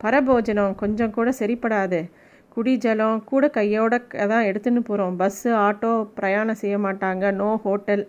பரபோஜனம் 0.04 0.74
கொஞ்சம் 0.82 1.14
கூட 1.18 1.30
சரிப்படாது. 1.42 2.00
குடி 2.54 2.74
ஜலம் 2.86 3.20
கூட 3.32 3.46
கையோட 3.58 3.94
தான் 4.34 4.48
எடுத்துன்னு 4.50 4.82
போகிறோம் 4.90 5.18
பஸ்ஸு 5.22 5.50
ஆட்டோ 5.66 5.92
பிரயாணம் 6.18 6.60
செய்ய 6.64 6.78
மாட்டாங்க. 6.86 7.26
No 7.42 7.50
hotel. 7.66 8.04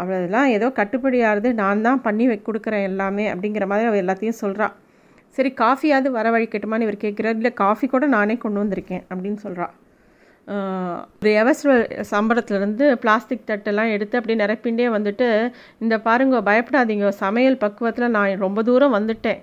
அவ்வளோதெல்லாம் 0.00 0.48
ஏதோ 0.56 0.68
கட்டுப்படியாகிறது 0.78 1.48
நான் 1.60 1.84
தான் 1.86 2.00
பண்ணி 2.06 2.24
வை 2.30 2.38
கொடுக்குறேன் 2.46 2.86
எல்லாமே 2.90 3.26
அப்படிங்கிற 3.32 3.66
மாதிரி 3.72 3.88
அவள் 3.90 4.02
எல்லாத்தையும் 4.04 4.40
சொல்கிறா 4.42 4.68
சரி 5.36 5.50
காஃபியாவது 5.60 6.08
வர 6.16 6.26
வழி 6.34 6.46
கேட்டுமான்னு 6.54 6.86
இவர் 6.86 7.04
கேட்குறாரு. 7.04 7.36
இல்லை 7.40 7.52
காஃபி 7.62 7.86
கூட 7.94 8.06
நானே 8.16 8.34
கொண்டு 8.44 8.60
வந்திருக்கேன் 8.62 9.04
அப்படின்னு 9.10 9.38
சொல்கிறா 9.44 9.68
ஒரு 10.48 11.32
அவசர 11.42 11.70
சம்பளத்துலேருந்து 12.10 12.86
பிளாஸ்டிக் 13.02 13.48
தட்டெல்லாம் 13.50 13.92
எடுத்து 13.94 14.18
அப்படி 14.18 14.36
நிரப்பிண்டே 14.40 14.86
வந்துட்டு 14.96 15.28
இந்த 15.78 15.94
பாருங்க 16.06 16.40
பயப்படாதீங்க 16.48 17.08
சமையல் 17.08 17.62
பக்குவத்தில் 17.64 18.14
நான் 18.16 18.42
ரொம்ப 18.44 18.62
தூரம் 18.62 18.96
வந்துட்டேன். 18.98 19.40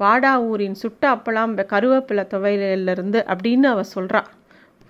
வாடா 0.00 0.32
ஊரின் 0.48 0.80
சுட்ட 0.82 1.02
அப்பளம் 1.14 1.54
கருவேப்பிலை 1.72 2.24
துவையிலிருந்து 2.32 3.20
அப்படின்னு 3.32 3.68
அவள் 3.74 3.92
சொல்கிறா 3.94 4.22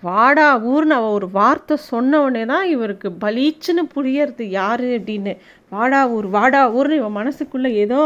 வாடா 0.03 0.47
ஊர்னு 0.71 0.95
அவள் 0.97 1.15
ஒரு 1.17 1.27
வார்த்தை 1.31 1.75
சொன்ன 1.91 2.19
உடனே 2.21 2.43
தான் 2.45 2.65
இவருக்கு 2.73 3.09
பலீச்சுன்னு 3.23 3.83
புரியறது 3.95 4.45
யார் 4.59 4.83
அப்படின்னு. 4.97 5.33
வாடா 5.71 6.01
ஊர் 6.15 6.27
வாடா 6.35 6.61
ஊர்னு 6.77 6.99
இவன் 6.99 7.17
மனசுக்குள்ளே 7.19 7.71
ஏதோ 7.83 8.01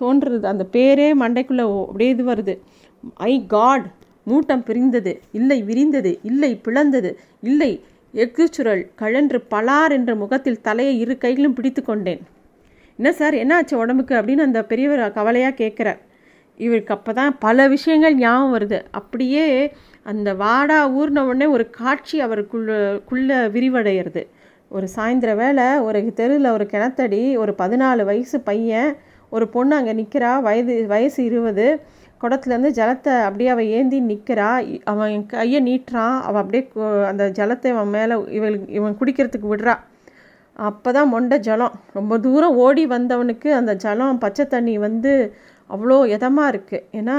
தோன்றுறது 0.00 0.46
அந்த 0.52 0.66
பேரே 0.76 1.08
மண்டைக்குள்ளே 1.22 1.64
அப்படியே 1.80 2.10
இது 2.10 2.24
வருது. 2.32 2.54
ஐ 3.14 3.34
காட் 3.46 3.88
மூட்டம் 4.26 4.62
பிரிந்தது 4.64 5.20
இல்லை 5.32 5.62
விரிந்தது 5.62 6.18
இல்லை 6.22 6.60
பிளந்தது 6.64 7.10
இல்லை 7.42 7.72
எக்குச்சுரல் 8.14 8.82
கழன்று 8.94 9.38
பலார் 9.50 9.92
என்ற 9.92 10.14
முகத்தில் 10.14 10.60
தலையை 10.60 10.98
இரு 10.98 11.18
கைகளும் 11.18 11.52
பிடித்து 11.52 11.82
கொண்டேன். 11.82 12.20
என்ன 12.96 13.12
சார் 13.12 13.34
என்னாச்சு 13.34 13.74
உடம்புக்கு? 13.74 14.14
அப்படின்னு 14.14 14.46
அந்த 14.48 14.64
பெரியவர் 14.64 15.12
கவலையாக 15.12 15.64
கேட்குறார். 15.64 16.00
இவருக்கு 16.56 16.94
அப்போ 16.94 17.12
தான் 17.12 17.38
பல 17.38 17.68
விஷயங்கள் 17.68 18.14
ஞாபகம் 18.14 18.54
வருது. 18.56 18.78
அப்படியே 18.90 19.72
அந்த 20.02 20.34
வாடா 20.34 20.90
ஊர்ன 20.90 21.24
உடனே 21.24 21.46
ஒரு 21.46 21.70
காட்சி 21.70 22.20
அவருக்குள்ள 22.20 23.48
விரிவடைகிறது. 23.48 24.22
ஒரு 24.68 24.88
சாயந்தர 24.96 25.34
வேலை 25.34 25.78
ஒரு 25.78 26.12
தெருவில் 26.14 26.50
ஒரு 26.50 26.66
கிணத்தடி 26.72 27.36
ஒரு 27.36 27.54
பதினாலு 27.58 28.04
வயசு 28.04 28.40
பையன் 28.40 28.96
ஒரு 29.28 29.48
பொண்ணு 29.48 29.74
அங்கே 29.74 29.92
நிற்கிறா 29.92 30.30
வயது 30.40 30.86
வயசு 30.86 31.24
இருபது 31.24 31.66
குடத்துலேருந்து 32.22 32.72
ஜலத்தை 32.78 33.14
அப்படியே 33.26 33.50
அவள் 33.54 33.70
ஏந்தி 33.78 33.98
நிற்கிறா 34.10 34.48
அவன் 34.92 35.26
கையை 35.32 35.60
நீட்டுறான். 35.68 36.16
அவள் 36.28 36.42
அப்படியே 36.42 36.64
அந்த 37.10 37.24
ஜலத்தை 37.38 37.70
அவன் 37.76 37.94
மேலே 37.96 38.16
இவளுக்கு 38.38 38.74
இவன் 38.78 38.98
குடிக்கிறதுக்கு 39.00 39.48
விடுறா. 39.52 39.74
அப்போ 40.68 40.88
தான் 40.96 41.10
மொண்டை 41.14 41.36
ஜலம். 41.48 41.74
ரொம்ப 41.98 42.18
தூரம் 42.26 42.56
ஓடி 42.64 42.84
வந்தவனுக்கு 42.94 43.50
அந்த 43.60 43.72
ஜலம் 43.84 44.22
பச்சை 44.24 44.44
தண்ணி 44.54 44.74
வந்து 44.86 45.12
அவ்வளோ 45.70 45.98
இதமாக 46.14 46.52
இருக்குது 46.52 46.84
ஏன்னா 46.98 47.18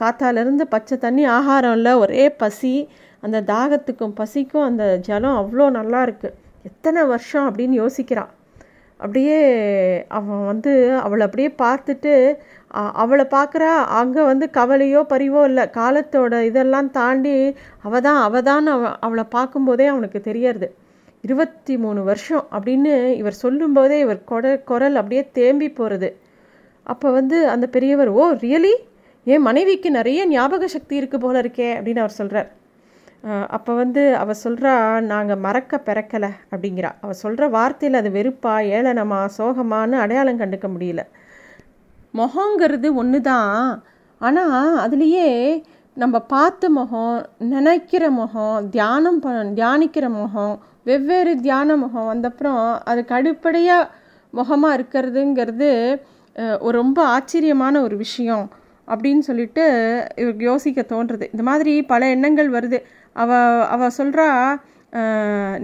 காத்தாலேருந்து 0.00 0.64
பச்சை 0.74 0.96
தண்ணி 1.04 1.24
ஆகாரம் 1.36 1.76
இல்லை 1.78 1.92
ஒரே 2.04 2.24
பசி. 2.42 2.74
அந்த 3.22 3.38
தாகத்துக்கும் 3.52 4.16
பசிக்கும் 4.20 4.66
அந்த 4.70 4.84
ஜலம் 5.06 5.38
அவ்வளோ 5.42 5.66
நல்லா 5.78 6.00
இருக்குது 6.08 6.36
எத்தனை 6.70 7.02
வருஷம் 7.12 7.46
அப்படின்னு 7.48 7.76
யோசிக்கிறான். 7.82 8.32
அப்படியே 9.00 9.38
அவன் 10.18 10.42
வந்து 10.50 10.72
அவளை 11.04 11.22
அப்படியே 11.26 11.50
பார்த்துட்டு 11.64 12.12
அவளை 13.02 13.24
பார்க்குறா 13.36 13.70
அங்கே 14.00 14.22
வந்து 14.30 14.46
கவலையோ 14.58 15.00
பரிவோ 15.12 15.42
இல்லை. 15.50 15.64
காலத்தோட 15.78 16.34
இதெல்லாம் 16.48 16.88
தாண்டி 16.98 17.34
அவள் 17.86 18.04
தான் 18.06 18.20
அவள் 18.26 18.46
தான் 18.48 18.66
அவ 18.74 18.90
அவளை 19.06 19.24
பார்க்கும்போதே 19.36 19.86
அவனுக்கு 19.94 20.20
தெரியறது. 20.28 20.68
இருபத்தி 21.24 21.74
மூணு 21.84 22.00
வருஷம் 22.10 22.44
அப்படின்னு 22.56 22.92
இவர் 23.20 23.40
சொல்லும்போதே 23.44 23.96
இவர் 24.04 24.20
கொட 24.30 24.44
குரல் 24.70 24.98
அப்படியே 25.00 25.22
தேம்பி 25.38 25.68
போகிறது 25.78 26.10
அப்போ 26.86 27.08
வந்து 27.18 27.38
அந்த 27.54 27.66
பெரியவர் 27.76 28.10
ஓ 28.20 28.24
ரியலி? 28.44 28.74
என் 29.26 29.46
மனைவிக்கு 29.48 29.88
நிறைய 29.98 30.20
ஞாபக 30.34 30.66
சக்தி 30.74 30.94
இருக்குது 31.00 31.22
போல 31.24 31.36
இருக்கே 31.44 31.70
அப்படின்னு 31.76 32.02
அவர் 32.04 32.18
சொல்கிறார் 32.20 32.50
அப்போ 33.56 33.72
வந்து 33.80 34.02
அவள் 34.22 34.42
சொல்கிறா 34.42 34.72
நாங்கள் 35.12 35.40
மறக்க 35.46 35.80
பிறக்கலை 35.86 36.30
அப்படிங்கிறா. 36.52 36.90
அவள் 37.02 37.20
சொல்கிற 37.22 37.44
வார்த்தையில் 37.56 38.00
அது 38.00 38.10
வெறுப்பா 38.18 38.52
ஏளனமா 38.76 39.20
சோகமானு 39.38 39.96
அடையாளம் 40.04 40.40
கண்டுக்க 40.42 40.68
முடியல. 40.74 41.02
முகங்கிறது 42.16 42.88
ஒன்று 42.94 43.18
தான் 43.20 43.54
ஆனால் 44.20 44.76
அதுலேயே 44.84 45.28
நம்ம 45.96 46.16
பார்த்த 46.32 46.68
முகம் 46.70 47.16
நினைக்கிற 47.52 48.04
முகம் 48.10 48.56
தியானம் 48.70 49.20
பண் 49.20 49.52
தியானிக்கிற 49.58 50.06
முகம் 50.10 50.54
வெவ்வேறு 50.82 51.32
தியான 51.40 51.76
முகம் 51.76 52.10
வந்தப்புறம் 52.12 52.64
அதுக்கு 52.90 53.14
அடிப்படையாக 53.14 53.90
முகமாக 54.34 54.76
இருக்கிறதுங்கிறது 54.78 55.70
ஒரு 56.60 56.74
ரொம்ப 56.78 56.98
ஆச்சரியமான 57.06 57.80
ஒரு 57.82 57.96
விஷயம் 57.96 58.46
அப்படின்னு 58.88 59.22
சொல்லிட்டு 59.28 59.64
இவருக்கு 60.14 60.44
யோசிக்க 60.44 60.80
தோன்றுறது 60.88 61.26
இந்த 61.32 61.42
மாதிரி 61.42 61.72
பல 61.82 62.08
எண்ணங்கள் 62.08 62.50
வருது. 62.50 62.78
அவ 63.16 63.30
அவ 63.74 63.88
சொல்கிறா 63.98 64.28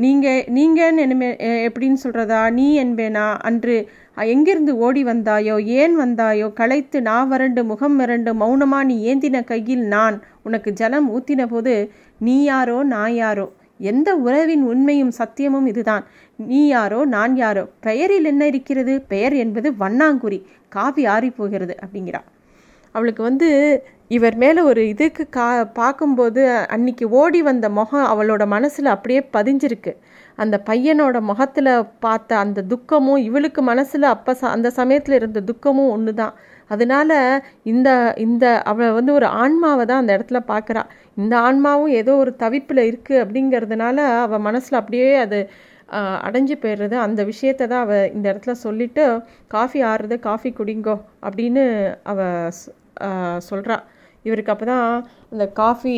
நீங்கள் 0.04 0.44
நீங்கன்னு 0.56 1.04
என்னமே 1.04 1.28
எப்படின்னு 1.68 1.98
சொல்கிறதா 2.04 2.40
நீ 2.50 2.66
என்பேனா? 2.84 3.26
அன்று 3.48 3.76
எங்கிருந்து 4.14 4.78
ஓடி 4.78 5.04
வந்தாயோ 5.04 5.64
ஏன் 5.64 6.00
வந்தாயோ 6.00 6.52
களைத்து 6.52 7.02
நான் 7.02 7.28
வறண்டு 7.28 7.64
முகம் 7.64 8.00
மிரண்டு 8.00 8.32
மௌனமா 8.40 8.84
நீ 8.84 9.14
ஏந்தின 9.14 9.44
கையில் 9.44 9.80
நான் 9.80 10.22
உனக்கு 10.42 10.72
ஜலம் 10.72 11.20
ஊத்தின 11.20 11.46
போது 11.46 11.90
நீ 12.18 12.42
யாரோ 12.42 12.82
நான் 12.82 13.14
யாரோ? 13.14 13.52
எந்த 13.78 14.16
உறவின் 14.16 14.62
உண்மையும் 14.62 15.12
சத்தியமும் 15.18 15.66
இதுதான். 15.66 16.04
நீ 16.36 16.66
யாரோ 16.66 17.04
நான் 17.04 17.36
யாரோ? 17.36 17.68
பெயரில் 17.80 18.24
என்ன 18.24 18.46
இருக்கிறது? 18.46 19.00
பெயர் 19.00 19.32
என்பது 19.32 19.72
வண்ணாங்குறி. 19.72 20.42
காவி 20.68 21.06
ஆறி 21.06 21.30
போகிறது 21.30 21.76
அப்படிங்கிறா. 21.86 22.20
அவளுக்கு 22.94 23.22
வந்து 23.22 23.48
இவர் 24.10 24.36
மேலே 24.36 24.60
ஒரு 24.70 24.82
இதுக்கு 24.92 25.24
கா 25.36 25.46
பார்க்கும்போது 25.78 26.42
அன்னைக்கு 26.74 27.04
ஓடி 27.20 27.40
வந்த 27.42 27.66
முகம் 27.78 28.06
அவளோட 28.12 28.42
மனசில் 28.54 28.94
அப்படியே 28.94 29.20
பதிஞ்சிருக்கு. 29.36 29.92
அந்த 30.38 30.56
பையனோட 30.68 31.16
முகத்தில் 31.30 31.70
பார்த்த 32.04 32.36
அந்த 32.38 32.60
துக்கமும் 32.72 33.20
இவளுக்கு 33.28 33.62
மனசில் 33.62 34.06
அப்போ 34.12 34.32
ச 34.40 34.44
அந்த 34.56 34.68
சமயத்தில் 34.78 35.16
இருந்த 35.18 35.40
துக்கமும் 35.50 35.92
ஒன்று 35.94 36.12
தான் 36.14 36.34
அதனால 36.70 37.10
இந்த 37.64 37.88
இந்த 38.26 38.44
அவள் 38.72 38.96
வந்து 38.98 39.12
ஒரு 39.12 39.28
ஆன்மாவை 39.42 39.84
தான் 39.90 40.02
அந்த 40.02 40.12
இடத்துல 40.18 40.40
பார்க்குறா. 40.52 40.82
இந்த 41.16 41.34
ஆன்மாவும் 41.48 41.94
ஏதோ 42.00 42.12
ஒரு 42.16 42.32
தவிப்பில் 42.44 42.82
இருக்குது 42.90 43.22
அப்படிங்கிறதுனால 43.24 43.98
அவள் 44.24 44.46
மனசில் 44.48 44.80
அப்படியே 44.80 45.08
அது 45.24 45.40
அடைஞ்சு 46.26 46.54
போயிடுறது. 46.62 46.96
அந்த 47.06 47.20
விஷயத்தை 47.24 47.64
தான் 47.66 47.84
அவள் 47.86 48.10
இந்த 48.16 48.26
இடத்துல 48.32 48.54
சொல்லிவிட்டு 48.66 49.04
காஃபி 49.48 49.80
ஆறுறது 49.90 50.18
காஃபி 50.28 50.52
குடிங்கோ 50.60 50.96
அப்படின்னு 51.26 51.64
அவள் 52.12 52.78
சொல்கிறா 53.50 53.76
இவருக்கு 54.24 54.52
அப்போ 54.54 54.66
தான் 54.72 54.88
அந்த 55.32 55.44
காஃபி 55.60 55.94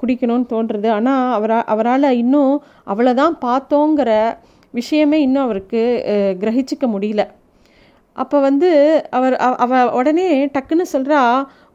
குடிக்கணும்னு 0.00 0.50
தோன்றுறது 0.52 0.88
ஆனால் 0.96 1.32
அவரா 1.36 1.58
அவரால் 1.74 2.08
இன்னும் 2.22 2.52
அவளை 2.92 3.12
தான் 3.22 3.36
பார்த்தோங்கிற 3.46 4.10
விஷயமே 4.74 5.18
இன்னும் 5.20 5.46
அவருக்கு 5.46 5.82
கிரகிச்சிக்க 6.42 6.86
முடியல. 6.94 7.22
அப்போ 8.16 8.36
வந்து 8.40 8.68
அவர் 9.16 9.34
அவ 9.64 9.78
உடனே 9.98 10.26
டக்குன்னு 10.56 10.84
சொல்கிறா 10.92 11.20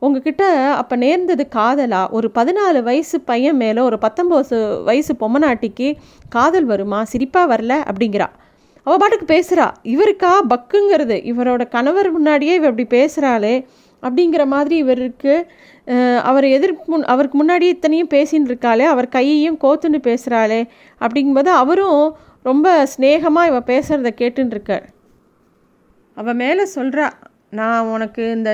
உங்ககிட்ட 0.01 0.43
அப்போ 0.81 0.95
நேர்ந்தது 0.95 1.43
காதலா? 1.55 2.01
ஒரு 2.17 2.27
பதினாலு 2.37 2.79
வயசு 2.83 3.17
பையன் 3.21 3.59
மேலே 3.63 3.81
ஒரு 3.87 3.97
பத்தொம்போது 4.05 4.57
வயசு 4.89 5.13
பொம்மநாட்டிக்கு 5.21 5.87
காதல் 6.29 6.67
வருமா? 6.71 6.99
சிரிப்பாக 7.13 7.51
வரல? 7.53 7.73
அப்படிங்கிறா. 7.89 8.27
அவள் 8.87 9.01
பாட்டுக்கு 9.01 9.27
பேசுகிறா 9.33 9.67
இவருக்கா? 9.93 10.31
பக்குங்கிறது. 10.53 11.17
இவரோட 11.31 11.63
கணவர் 11.75 12.09
முன்னாடியே 12.17 12.55
இவ 12.59 12.69
இப்படி 12.71 12.87
பேசுகிறாளே 12.97 13.55
அப்படிங்கிற 14.01 14.45
மாதிரி 14.45 14.75
இவருக்கு 14.75 15.33
அவர் 16.21 16.43
எதிர்ப்பு 16.43 16.83
முன் 16.85 17.03
அவருக்கு 17.03 17.37
முன்னாடி 17.43 17.61
இத்தனையும் 17.61 18.13
பேசின்னு 18.13 18.49
இருக்காளே 18.49 18.85
அவர் 18.85 19.07
கையையும் 19.07 19.57
கோத்துன்னு 19.61 19.99
பேசுகிறாளே 20.03 20.61
அப்படிங்கும்போது 21.01 21.51
அவரும் 21.61 22.15
ரொம்ப 22.41 22.87
ஸ்னேகமாக 22.97 23.49
இவன் 23.49 23.69
பேசுகிறத 23.71 24.11
கேட்டுன்னு 24.21 24.79
அவள் 26.17 26.35
மேலே 26.35 26.63
சொல்கிறா 26.75 27.11
நான் 27.49 27.85
உனக்கு 27.85 28.31
இந்த 28.31 28.51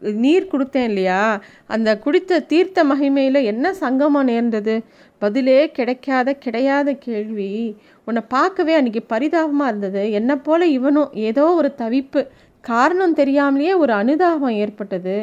நீர் 0.00 0.48
கொடுத்தேன் 0.52 0.88
இல்லையா? 0.88 1.40
அந்த 1.66 1.98
குடித்த 1.98 2.40
தீர்த்த 2.40 2.84
மகிமையில் 2.84 3.40
என்ன 3.42 3.74
சங்கமாக 3.80 4.22
நேர்ந்தது? 4.22 4.74
பதிலே 5.18 5.70
கிடைக்காத 5.70 6.34
கிடையாத 6.34 6.92
கேள்வி. 6.92 7.76
உன்னை 8.04 8.22
பார்க்கவே 8.28 8.80
அன்றைக்கி 8.80 9.02
பரிதாபமாக 9.08 9.68
இருந்தது. 9.68 10.10
என்னை 10.10 10.36
போல் 10.36 10.64
இவனும் 10.68 11.10
ஏதோ 11.12 11.44
ஒரு 11.54 11.74
தவிப்பு 11.78 12.22
காரணம் 12.64 13.18
தெரியாமலேயே 13.20 13.74
ஒரு 13.82 13.92
அனுதாபம் 14.00 14.58
ஏற்பட்டது. 14.62 15.14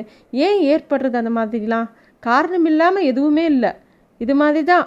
ஏன் 0.46 0.60
ஏற்படுறது 0.72 1.18
அந்த 1.22 1.32
மாதிரிலாம்? 1.40 1.88
காரணம் 2.24 2.68
இல்லாமல் 2.72 3.08
எதுவுமே 3.12 3.46
இல்லை. 3.54 3.72
இது 4.22 4.34
மாதிரி 4.42 4.62
தான் 4.72 4.86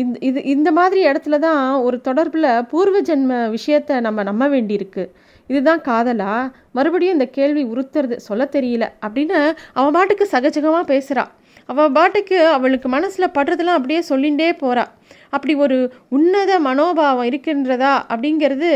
இந்த 0.00 0.16
இது 0.28 0.40
இந்த 0.54 0.70
மாதிரி 0.78 1.00
இடத்துல 1.10 1.36
தான் 1.44 1.60
ஒரு 1.86 1.96
தொடர்பில் 2.08 2.48
பூர்வ 2.72 2.96
ஜென்ம 3.08 3.38
விஷயத்தை 3.54 3.94
நம்ம 4.06 4.22
நம்ப 4.30 4.44
வேண்டியிருக்கு. 4.54 5.04
இதுதான் 5.50 5.80
காதலா? 5.88 6.34
மறுபடியும் 6.76 7.16
இந்த 7.16 7.26
கேள்வி 7.38 7.62
உறுத்துறது 7.72 8.16
சொல்ல 8.28 8.44
தெரியல 8.56 8.84
அப்படின்னு 9.06 9.38
அவன் 9.78 9.96
பாட்டுக்கு 9.96 10.26
சகஜகமாக 10.34 10.90
பேசுகிறான் 10.92 11.32
அவள் 11.68 11.94
பாட்டுக்கு 11.96 12.38
அவளுக்கு 12.56 12.88
மனசில் 12.88 13.34
படுறதெல்லாம் 13.36 13.78
அப்படியே 13.78 14.00
சொல்லிகிட்டே 14.10 14.48
போகிறாள் 14.62 14.92
அப்படி 15.34 15.54
ஒரு 15.64 15.76
உன்னத 16.08 16.52
மனோபாவம் 16.66 17.28
இருக்கின்றதா 17.30 17.92
அப்படிங்கிறது 18.10 18.68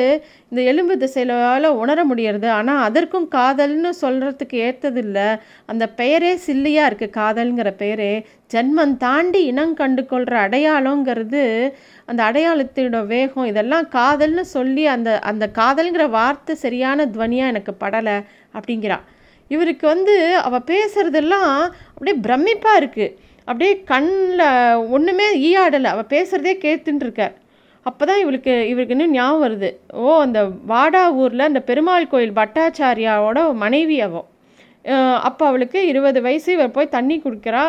இந்த 0.51 0.61
எலும்பு 0.71 0.95
திசையிலால் 1.03 1.69
உணர 1.83 1.99
முடியறது. 2.11 2.49
ஆனால் 2.59 2.83
அதற்கும் 2.87 3.27
காதல்னு 3.35 3.91
சொல்கிறதுக்கு 4.01 4.57
ஏற்றதில்லை 4.69 5.29
அந்த 5.67 5.85
பெயரே 6.01 6.33
சில்லியாக 6.47 6.89
இருக்குது 6.91 7.15
காதல்ங்கிற 7.19 7.71
பெயரே 7.83 8.13
ஜன்மம் 8.55 8.97
தாண்டி 8.97 9.43
இனம் 9.51 9.75
கண்டு 9.75 10.05
கொள்கிற 10.07 10.37
அடையாளங்கிறது 10.47 11.45
அந்த 12.07 12.21
அடையாளத்தோட 12.31 13.05
வேகம். 13.07 13.49
இதெல்லாம் 13.53 13.87
காதல்னு 13.99 14.47
சொல்லி 14.57 14.87
அந்த 14.97 15.13
அந்த 15.33 15.47
காதல்ங்கிற 15.61 16.07
வார்த்தை 16.19 16.57
சரியான 16.65 17.07
துவனியாக 17.15 17.53
எனக்கு 17.55 17.75
படலை 17.85 18.19
அப்படிங்கிறான் 18.55 19.07
இவருக்கு 19.55 19.85
வந்து 19.95 20.15
அவள் 20.47 20.69
பேசுகிறதெல்லாம் 20.73 21.51
அப்படியே 21.95 22.17
பிரமிப்பாக 22.27 22.81
இருக்குது 22.83 23.15
அப்படியே 23.49 23.75
கண்ணில் 23.91 24.47
ஒன்றுமே 24.97 25.27
ஈயாடலை. 25.49 25.91
அவள் 25.95 26.13
பேசுகிறதே 26.15 26.55
கேட்டுருக்கார் 26.65 27.37
அப்போ 27.87 28.03
தான் 28.09 28.23
இவளுக்கு 28.23 28.55
இவருக்கு 28.71 28.95
இன்னும் 28.97 29.15
ஞாபகம் 29.19 29.45
வருது. 29.45 29.71
ஓ 30.01 30.17
அந்த 30.25 30.41
வாடா 30.73 31.03
ஊரில் 31.21 31.49
அந்த 31.51 31.61
பெருமாள் 31.69 32.11
கோயில் 32.13 32.35
பட்டாச்சாரியாவோட 32.41 33.39
மனைவி 33.63 33.97
அவள் 34.07 34.27
அப்போ 35.29 35.45
அவளுக்கு 35.51 35.79
இருபது 35.91 36.19
வயசு 36.27 36.49
இவர் 36.57 36.75
போய் 36.77 36.95
தண்ணி 36.97 37.17
கொடுக்குறா. 37.25 37.63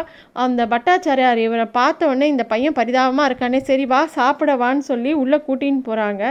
அந்த 0.43 0.62
பட்டாச்சாரியார் 0.74 1.39
இவரை 1.45 1.65
பார்த்த 1.79 2.09
உடனே 2.09 2.27
இந்த 2.33 2.43
பையன் 2.51 2.77
பரிதாபமாக 2.79 3.29
இருக்கானே. 3.29 3.59
சரி 3.69 3.86
வா 3.93 4.01
சாப்பிடவான்னு 4.17 4.83
சொல்லி 4.91 5.13
உள்ளே 5.21 5.39
கூட்டின்னு 5.48 5.81
போகிறாங்க 5.88 6.24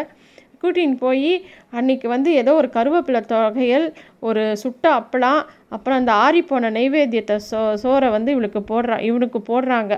கூட்டின்னு 0.62 0.96
போய் 1.04 1.32
அன்றைக்கி 1.78 2.06
வந்து 2.06 2.30
ஏதோ 2.32 2.52
ஒரு 2.60 2.68
கருவேப்பிலை 2.76 3.20
தொகையல் 3.32 3.86
ஒரு 4.28 4.42
சுட்ட 4.62 4.84
அப்பளம் 5.00 5.40
அப்புறம் 5.74 5.98
அந்த 6.00 6.12
ஆறிப்போன 6.24 6.70
நைவேத்தியத்தை 6.78 7.36
சோ 7.50 7.60
சோறை 7.82 8.08
வந்து 8.16 8.30
இவளுக்கு 8.36 8.62
போடுறா 8.70 8.96
இவனுக்கு 9.08 9.40
போடுறாங்க. 9.50 9.94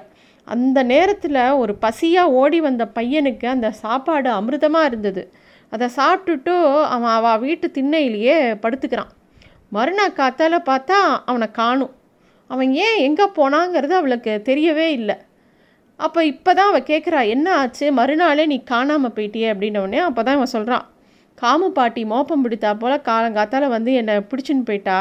அந்த 0.47 0.79
நேரத்தில் 0.93 1.41
ஒரு 1.63 1.73
பசியாக 1.85 2.35
ஓடி 2.41 2.59
வந்த 2.61 2.85
பையனுக்கு 2.95 3.47
அந்த 3.47 3.69
சாப்பாடு 3.83 4.31
அமிர்தமாக 4.39 4.89
இருந்தது. 4.91 5.23
அதை 5.73 5.87
சாப்பிட்டுட்டு 5.97 6.55
அவன் 6.95 7.15
அவள் 7.19 7.43
வீட்டு 7.47 7.67
திண்ணையிலேயே 7.77 8.37
படுத்துக்கிறான். 8.65 9.11
மறுநாள் 9.77 10.19
காத்தால் 10.21 10.67
பார்த்தா 10.71 10.99
அவனை 11.31 11.49
காணும். 11.61 11.93
அவன் 12.51 12.71
ஏன் 12.85 12.99
எங்கே 13.09 13.27
போனாங்கிறது 13.37 13.95
அவளுக்கு 13.99 14.33
தெரியவே 14.49 14.87
இல்லை. 14.99 15.17
அப்போ 16.05 16.21
இப்போ 16.33 16.51
தான் 16.59 16.71
அவள் 16.71 16.89
கேட்குறா 16.91 17.21
என்ன 17.35 17.47
ஆச்சு? 17.61 17.87
மறுநாளே 17.99 18.45
நீ 18.53 18.57
காணாமல் 18.73 19.15
போயிட்டியே? 19.17 19.49
அப்படின்னோடனே 19.53 20.01
அப்போ 20.09 20.21
தான் 20.27 20.37
இவன் 20.39 20.55
சொல்கிறான் 20.57 20.85
காமு 21.43 21.69
பாட்டி 21.79 22.03
மோப்பம் 22.13 22.43
பிடித்தா 22.45 22.71
போல் 22.83 23.05
காலங்காத்தால் 23.09 23.67
வந்து 23.77 23.91
என்னை 24.01 24.15
பிடிச்சின்னு 24.31 24.67
போயிட்டா? 24.71 24.99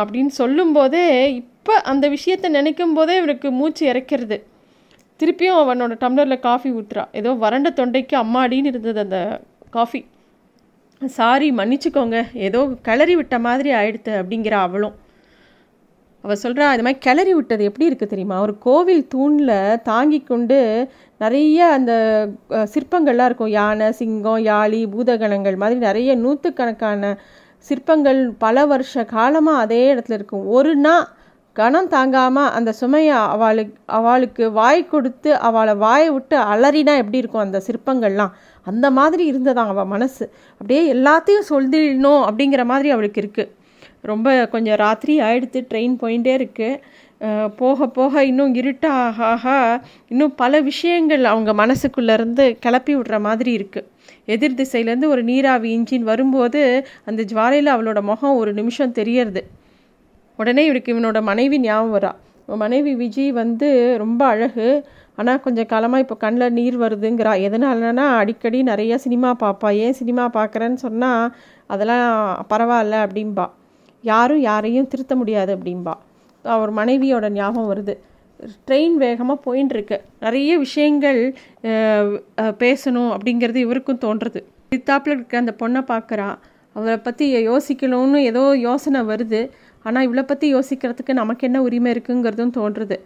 அப்படின்னு 0.00 0.32
சொல்லும்போதே 0.40 1.04
இப்போ 1.40 1.74
அந்த 1.92 2.04
விஷயத்தை 2.16 2.48
நினைக்கும் 2.58 2.94
போதே 2.98 3.14
இவனுக்கு 3.20 3.48
மூச்சு 3.60 3.82
இறக்கிறது. 3.92 4.38
திருப்பியும் 5.20 5.60
அவனோட 5.62 5.94
டம்ளரில் 6.04 6.44
காஃபி 6.48 6.70
ஊற்றுறா 6.78 7.04
ஏதோ 7.20 7.30
வறண்ட 7.44 7.70
தொண்டைக்கு 7.80 8.14
அம்மாடின்னு 8.22 8.70
இருந்தது 8.72 9.00
அந்த 9.06 9.18
காஃபி. 9.76 10.00
சாரி 11.00 11.48
மன்னிச்சுக்கோங்க. 11.58 12.18
ஏதோ 12.46 12.60
கிளறி 12.88 13.14
விட்ட 13.20 13.36
மாதிரி 13.46 13.70
ஆயிடுத்து 13.80 14.12
அப்படிங்கிற 14.20 14.56
அவளும். 14.66 14.96
அவள் 16.24 16.40
சொல்கிறா 16.42 16.66
இது 16.74 16.84
மாதிரி 16.86 17.00
கிளறி 17.06 17.32
விட்டது 17.36 17.62
எப்படி 17.68 17.88
இருக்குது 17.90 18.12
தெரியுமா? 18.12 18.36
ஒரு 18.46 18.54
கோவில் 18.66 19.02
தூணில் 19.14 19.80
தாங்கி 19.90 20.20
கொண்டு 20.30 20.58
நிறைய 21.24 21.58
அந்த 21.76 21.92
சிற்பங்கள்லாம் 22.74 23.28
இருக்கும். 23.30 23.54
யானை 23.60 23.88
சிங்கம் 24.00 24.42
யாழி 24.50 24.80
பூதகணங்கள் 24.92 25.56
மாதிரி 25.62 25.78
நிறைய 25.88 26.14
நூற்றுக்கணக்கான 26.24 27.10
சிற்பங்கள் 27.68 28.20
பல 28.44 28.64
வருஷ 28.72 29.04
காலமாக 29.16 29.64
அதே 29.64 29.82
இடத்துல 29.94 30.16
இருக்கும். 30.18 30.44
ஒரு 30.58 30.72
நாள் 30.84 31.04
கணம் 31.56 31.90
தாங்காமல் 31.94 32.52
அந்த 32.58 32.70
சுமையை 32.80 33.16
அவளுக்கு 33.34 33.74
அவளுக்கு 33.98 34.44
வாய் 34.58 34.82
கொடுத்து 34.92 35.30
அவளை 35.48 35.74
வாயை 35.82 36.08
விட்டு 36.14 36.36
அலறினா 36.52 36.94
எப்படி 37.02 37.20
இருக்கும் 37.22 37.44
அந்த 37.44 37.58
சிற்பங்கள்லாம்? 37.66 38.32
அந்த 38.66 38.86
மாதிரி 38.98 39.24
இருந்ததான் 39.32 39.72
அவள் 39.72 39.90
மனசு. 39.94 40.24
அப்படியே 40.60 40.82
எல்லாத்தையும் 40.94 41.48
சொல்லிடணும் 41.50 42.22
அப்படிங்கிற 42.28 42.64
மாதிரி 42.72 42.90
அவளுக்கு 42.96 43.20
இருக்குது 43.24 43.50
ரொம்ப 44.04 44.28
கொஞ்சம் 44.46 44.78
ராத்திரி 44.84 45.14
ஆயிடுத்து 45.20 45.60
ட்ரெயின் 45.70 45.94
போயிட்டே 46.02 46.32
இருக்குது 46.38 46.78
போக 47.56 47.86
போக 47.86 48.22
இன்னும் 48.24 48.54
இருட்டாக 48.54 49.18
ஆக 49.24 49.46
இன்னும் 50.08 50.32
பல 50.34 50.60
விஷயங்கள் 50.60 51.24
அவங்க 51.24 51.50
மனசுக்குள்ளேருந்து 51.62 52.44
கிளப்பி 52.64 52.92
விடுற 52.96 53.18
மாதிரி 53.20 53.52
இருக்குது 53.58 53.88
எதிர் 54.34 54.58
திசையிலேருந்து 54.60 55.12
ஒரு 55.14 55.22
நீராவி 55.22 55.68
இன்ஜின் 55.76 56.08
வரும்போது 56.10 56.62
அந்த 57.04 57.20
ஜுவாலையில் 57.22 57.74
அவளோட 57.74 58.00
முகம் 58.10 58.38
ஒரு 58.40 58.52
நிமிஷம் 58.52 58.96
தெரியறது. 58.98 59.42
உடனே 60.38 60.64
இவருக்கு 60.68 60.94
இவனோட 60.94 61.18
மனைவி 61.22 61.58
ஞாபகம் 61.66 61.94
வரா. 61.96 62.12
மனைவி 62.64 62.92
விஜய் 62.94 63.32
வந்து 63.42 63.68
ரொம்ப 64.04 64.22
அழகு. 64.26 64.68
ஆனால் 65.18 65.42
கொஞ்சம் 65.46 65.70
காலமாக 65.72 66.04
இப்போ 66.04 66.16
கண்ணில் 66.24 66.54
நீர் 66.58 66.76
வருதுங்கிறா. 66.84 67.32
எதனாலனா 67.46 68.06
அடிக்கடி 68.20 68.60
நிறைய 68.72 68.98
சினிமா 69.06 69.32
பார்ப்பா 69.42 69.70
ஏன் 69.86 69.98
சினிமா 70.00 70.26
பார்க்குறேன்னு 70.38 70.80
சொன்னால் 70.86 71.26
அதெல்லாம் 71.66 72.08
பரவாயில்ல 72.52 73.04
அப்படின்பா 73.06 73.46
யாரும் 74.10 74.42
யாரையும் 74.50 74.88
திருத்த 74.92 75.14
முடியாது 75.20 75.50
அப்படின்பா 75.56 75.94
அவர் 76.44 76.72
மனைவியோட 76.78 77.26
ஞாபகம் 77.38 77.70
வருது. 77.72 77.94
ட்ரெயின் 78.68 78.94
வேகமாக 79.02 79.38
போயின்னு 79.44 79.74
இருக்கு 79.76 79.96
நிறைய 80.24 80.52
விஷயங்கள் 80.64 81.20
பேசணும் 82.62 83.10
அப்படிங்கிறது 83.16 83.58
இவருக்கும் 83.66 84.02
தோன்றுறது 84.04 84.40
சித்தாப்பில் 84.72 85.14
இருக்க 85.16 85.36
அந்த 85.42 85.52
பொண்ணை 85.60 85.82
பார்க்குறா 85.92 86.28
அவரை 86.76 86.98
பற்றி 87.06 87.24
யோசிக்கணும்னு 87.50 88.18
ஏதோ 88.30 88.42
யோசனை 88.68 89.00
வருது. 89.10 89.40
ஆனால் 89.84 90.04
இவளை 90.06 90.24
பற்றி 90.26 90.46
யோசிக்கிறதுக்கு 90.56 91.12
நமக்கு 91.20 91.46
என்ன 91.48 91.58
உரிமை 91.66 91.90
இருக்குங்கிறதும் 91.94 92.54
தோன்றுறது 92.58 92.96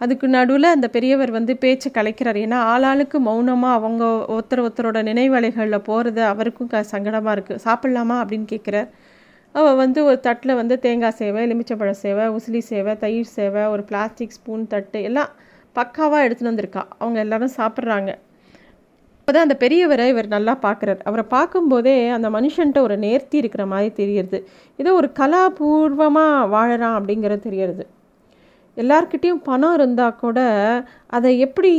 அதுக்கு 0.00 0.26
நடுவில் 0.36 0.74
அந்த 0.74 0.86
பெரியவர் 0.94 1.30
வந்து 1.36 1.52
பேச்சை 1.62 1.88
கலைக்கிறார். 1.96 2.38
ஏன்னா 2.44 2.58
ஆளாளுக்கு 2.72 3.18
மௌனமாக 3.28 3.78
அவங்க 3.78 4.04
ஒருத்தர் 4.34 4.62
ஒருத்தரோட 4.64 5.00
நினைவலைகளில் 5.10 5.86
போகிறது 5.88 6.22
அவருக்கும் 6.32 6.70
க 6.72 6.82
சங்கடமாக 6.92 7.34
இருக்குது 7.36 7.62
சாப்பிட்லாமா 7.66 8.16
அப்படின்னு 8.22 8.48
கேட்குறார் 8.52 8.88
அவள் 9.54 9.74
வந்து 9.74 10.04
ஒரு 10.04 10.20
தட்டில் 10.20 10.54
வந்து 10.54 10.78
தேங்காய் 10.78 11.16
சேவை 11.18 11.40
எலுமிச்சப்பழ 11.46 11.90
சேவை 11.90 12.24
உசிலி 12.28 12.58
சேவை 12.58 12.96
தயிர் 12.96 13.24
சேவை 13.24 13.64
ஒரு 13.66 13.82
பிளாஸ்டிக் 13.82 14.30
ஸ்பூன் 14.30 14.66
தட்டு 14.66 15.02
எல்லாம் 15.02 15.30
பக்காவாக 15.76 16.24
எடுத்துகிட்டு 16.26 16.52
வந்திருக்கா. 16.52 16.82
அவங்க 16.98 17.18
எல்லாரும் 17.18 17.54
சாப்பிட்றாங்க. 17.56 18.10
அப்போதான் 19.20 19.46
அந்த 19.46 19.56
பெரியவரை 19.60 20.06
இவர் 20.08 20.26
நல்லா 20.26 20.54
பார்க்குறார் 20.62 21.00
அவரை 21.04 21.24
பார்க்கும்போதே 21.28 22.08
அந்த 22.08 22.30
மனுஷன்ட்ட 22.30 22.78
ஒரு 22.78 22.96
நேர்த்தி 22.96 23.34
இருக்கிற 23.34 23.66
மாதிரி 23.66 23.90
தெரியுது. 24.00 24.38
ஏதோ 24.76 24.92
ஒரு 24.94 25.10
கலாபூர்வமாக 25.18 26.48
வாழறான் 26.56 26.96
அப்படிங்கிறது 26.98 27.38
தெரியறது 27.38 27.86
எல்லார்கிட்டேயும் 28.76 29.42
பணம் 29.48 29.74
இருந்தால் 29.74 30.16
கூட 30.16 30.38
அதை 31.16 31.30
எப்படி 31.46 31.72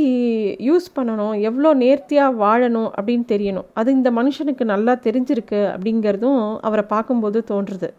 யூஸ் 0.68 0.86
பண்ணணும்? 0.96 1.34
எவ்வளோ 1.48 1.70
நேர்த்தியாக 1.82 2.38
வாழணும் 2.44 2.90
அப்படின்னு 2.98 3.26
தெரியணும். 3.34 3.68
அது 3.74 3.88
இந்த 3.92 4.10
மனுஷனுக்கு 4.18 4.64
நல்லா 4.64 4.94
தெரிஞ்சிருக்கு 5.06 5.60
அப்படிங்கிறதும் 5.74 6.42
அவரை 6.60 6.84
பார்க்கும்போது 6.94 7.40
தோன்றுறது 7.52 7.90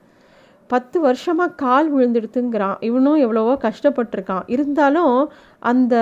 பத்து 0.67 0.97
வருஷமாக 0.99 1.57
கால் 1.65 1.89
விழுந்துடுத்துங்கிறான். 1.95 2.77
இவனும் 2.79 3.19
எவ்வளவோ 3.25 3.53
கஷ்டப்பட்டிருக்கான். 3.67 4.43
இருந்தாலும் 4.55 5.15
அந்த 5.71 5.95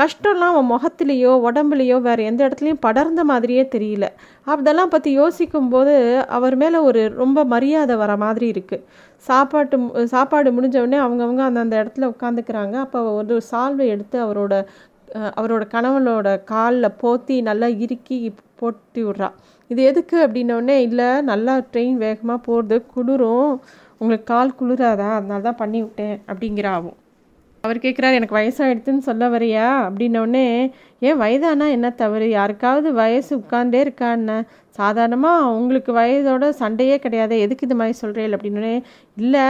கஷ்டம்லாம் 0.00 0.54
அவன் 0.54 0.70
முகத்துலேயோ 0.72 1.32
உடம்புலையோ 1.48 1.96
வேறு 2.06 2.22
எந்த 2.30 2.40
இடத்துலையும் 2.46 2.82
படர்ந்த 2.86 3.20
மாதிரியே 3.30 3.62
தெரியல. 3.74 4.06
அதெல்லாம் 4.54 4.92
பற்றி 4.94 5.10
யோசிக்கும்போது 5.20 5.94
அவர் 6.38 6.56
மேலே 6.62 6.80
ஒரு 6.88 7.02
ரொம்ப 7.22 7.44
மரியாதை 7.54 7.94
வர 8.02 8.14
மாதிரி 8.24 8.46
இருக்குது 8.54 8.84
சாப்பாட்டு 9.28 9.76
சாப்பாடு 10.14 10.50
முடிஞ்சவுடனே 10.56 10.98
அவங்கவுங்க 11.04 11.44
அந்தந்த 11.48 11.76
இடத்துல 11.82 12.10
உட்காந்துக்கிறாங்க. 12.14 12.74
அப்போ 12.86 13.00
ஒரு 13.20 13.36
சால்வை 13.52 13.86
எடுத்து 13.94 14.18
அவரோட 14.26 14.54
அவரோட 15.38 15.64
கணவனோட 15.74 16.28
காலில் 16.52 16.96
போத்தி 17.02 17.34
நல்லா 17.48 17.68
இறுக்கி 17.84 18.16
போட்டி 18.60 19.00
விட்றா. 19.06 19.28
இது 19.70 19.80
எதுக்கு 19.90 20.16
அப்படின்னோடனே 20.26 20.76
இல்லை 20.88 21.08
நல்லா 21.30 21.54
ட்ரெயின் 21.72 21.96
வேகமாக 22.04 22.40
போகிறது 22.48 22.76
குளிரும். 22.94 23.52
உங்களுக்கு 24.00 24.28
கால் 24.34 24.56
குளிராதா? 24.60 25.08
அதனால 25.18 25.44
தான் 25.48 25.60
பண்ணி 25.62 25.80
விட்டேன். 25.82 26.16
அப்படிங்கிறாவும். 26.30 26.96
அவர் 27.66 27.84
கேட்குறாரு 27.84 28.18
எனக்கு 28.18 28.38
வயசாகிடுதுன்னு 28.38 29.08
சொல்ல 29.08 29.24
வரியா? 29.34 29.66
அப்படின்னோடனே 29.86 30.46
ஏன் 31.08 31.18
வயதானா? 31.22 31.66
என்ன 31.76 31.88
தவறு? 32.02 32.26
யாருக்காவது 32.38 32.88
வயசு 33.00 33.30
உட்கார்ந்தே 33.38 33.80
இருக்கான்னு 33.86 34.36
சாதாரணமாக 34.78 35.50
உங்களுக்கு 35.58 35.92
வயதோட 35.98 36.48
சண்டையே 36.60 36.96
கிடையாது 37.04 37.34
எதுக்கு 37.44 37.66
இது 37.66 37.76
மாதிரி 37.80 37.94
சொல்கிறேன் 38.00 38.34
அப்படின்னே 38.36 38.72
இல்லை 39.16 39.44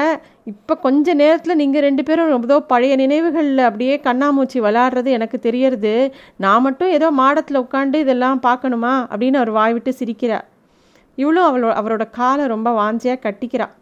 இப்போ 0.45 0.75
கொஞ்ச 0.87 1.15
நேரத்தில் 1.15 1.61
நீங்கள் 1.63 1.85
ரெண்டு 1.87 2.03
பேரும் 2.03 2.45
ஏதோ 2.45 2.59
பழைய 2.73 2.97
நினைவுகளில் 2.97 3.67
அப்படியே 3.69 3.97
கண்ணாமூச்சி 4.05 4.61
விளாடுறது 4.67 5.13
எனக்கு 5.19 5.41
தெரியறது. 5.41 5.95
நான் 6.37 6.65
மட்டும் 6.69 6.95
ஏதோ 6.99 7.11
மாடத்தில் 7.23 7.63
உட்காந்து 7.65 8.05
இதெல்லாம் 8.05 8.45
பார்க்கணுமா? 8.49 8.95
அப்படின்னு 9.13 9.41
அவர் 9.43 9.57
வாய் 9.59 9.73
விட்டு 9.73 9.95
சிரிக்கிறார். 10.01 10.47
இவ்வளோ 11.19 11.43
அவளோ 11.49 11.69
அவரோட 11.81 12.07
காலை 12.11 12.47
ரொம்ப 12.47 12.71
வாஞ்சியாக 12.81 13.25
கட்டிக்கிறாள் 13.27 13.75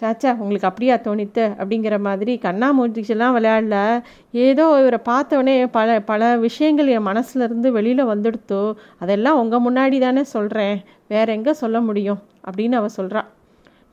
சாச்சா 0.00 0.30
உங்களுக்கு 0.36 0.68
அப்படியா 0.68 0.94
தோணித்து? 0.96 1.42
அப்படிங்கிற 1.62 2.00
மாதிரி 2.00 2.38
கண்ணாமூச்சிலாம் 2.42 3.34
விளையாடல. 3.36 4.02
ஏதோ 4.32 4.64
இவரை 4.80 4.98
பார்த்தவொடனே 5.04 5.68
பல 5.70 6.00
பல 6.02 6.36
விஷயங்கள் 6.36 6.86
என் 6.86 7.06
மனசுலேருந்து 7.06 7.68
வெளியில் 7.68 8.04
வந்துடுத்தோ 8.06 8.74
அதெல்லாம் 8.98 9.38
உங்கள் 9.42 9.64
முன்னாடி 9.66 10.00
தானே 10.00 10.22
சொல்கிறேன் 10.22 10.78
வேற 11.08 11.32
எங்கே 11.32 11.52
சொல்ல 11.52 11.80
முடியும்? 11.80 12.20
அப்படின்னு 12.48 12.72
அவள் 12.72 12.96
சொல்கிறா 12.96 13.22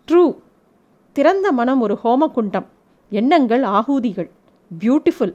ட்ரூ. 0.07 0.25
திறந்த 1.15 1.51
மனம் 1.51 1.81
ஒரு 1.81 1.99
ஹோமகுண்டம். 2.03 2.67
எண்ணங்கள் 3.09 3.63
ஆகூதிகள் 3.63 4.29
பியூட்டிஃபுல். 4.71 5.33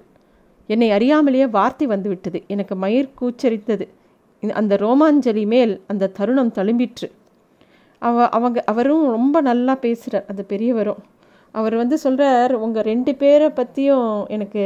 என்னை 0.66 0.90
அறியாமலேயே 0.90 1.50
வார்த்தை 1.50 1.86
வந்துவிட்டது. 1.86 2.42
எனக்கு 2.46 2.74
மயிர் 2.76 3.14
கூச்சரித்தது. 3.20 3.86
அந்த 4.52 4.74
ரோமாஞ்சலி 4.76 5.44
மேல் 5.46 5.72
அந்த 5.86 6.06
தருணம் 6.06 6.52
தழும்பிற்று. 6.52 7.08
அவ 8.08 8.26
அவங்க 8.36 8.58
அவரும் 8.72 9.04
ரொம்ப 9.16 9.36
நல்லா 9.50 9.74
பேசுகிறார் 9.84 10.28
அந்த 10.30 10.42
பெரியவரும். 10.52 11.00
அவர் 11.54 11.74
வந்து 11.80 11.96
சொல்கிறார் 12.04 12.52
உங்கள் 12.64 12.86
ரெண்டு 12.90 13.12
பேரை 13.14 13.48
பற்றியும் 13.50 14.12
எனக்கு 14.34 14.62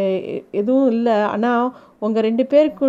எதுவும் 0.61 0.91
இல்லை. 0.91 1.17
ஆனால் 1.33 1.67
உங்கள் 1.99 2.27
ரெண்டு 2.29 2.45
பேருக்கு 2.53 2.87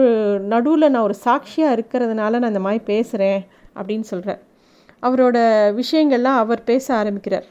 நடுவில் 0.54 0.92
நான் 0.94 1.08
ஒரு 1.10 1.18
சாட்சியாக 1.26 1.76
இருக்கிறதுனால 1.78 2.40
நான் 2.40 2.54
இந்த 2.54 2.64
மாதிரி 2.68 2.84
பேசுகிறேன் 2.92 3.42
அப்படின்னு 3.80 4.08
சொல்கிறார் 4.14 4.42
அவரோட 5.08 5.38
விஷயங்கள்லாம் 5.82 6.42
அவர் 6.44 6.62
பேச 6.64 6.86
ஆரம்பிக்கிறார். 7.02 7.48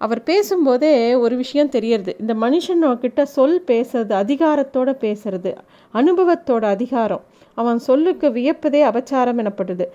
அவர் 0.00 0.20
பேசும்போதே 0.22 0.94
ஒரு 1.24 1.34
விஷயம் 1.36 1.72
தெரியறது. 1.76 2.12
இந்த 2.22 2.34
மனுஷன்கிட்ட 2.44 3.22
சொல் 3.36 3.56
பேசுறது 3.70 4.12
அதிகாரத்தோட 4.24 4.90
பேசுறது 5.04 5.52
அனுபவத்தோட 5.94 6.64
அதிகாரம். 6.76 7.24
அவன் 7.58 7.80
சொல்லுக்கு 7.88 8.28
வியப்பதே 8.28 8.82
அபச்சாரம் 8.90 9.40
எனப்படுது. 9.44 9.86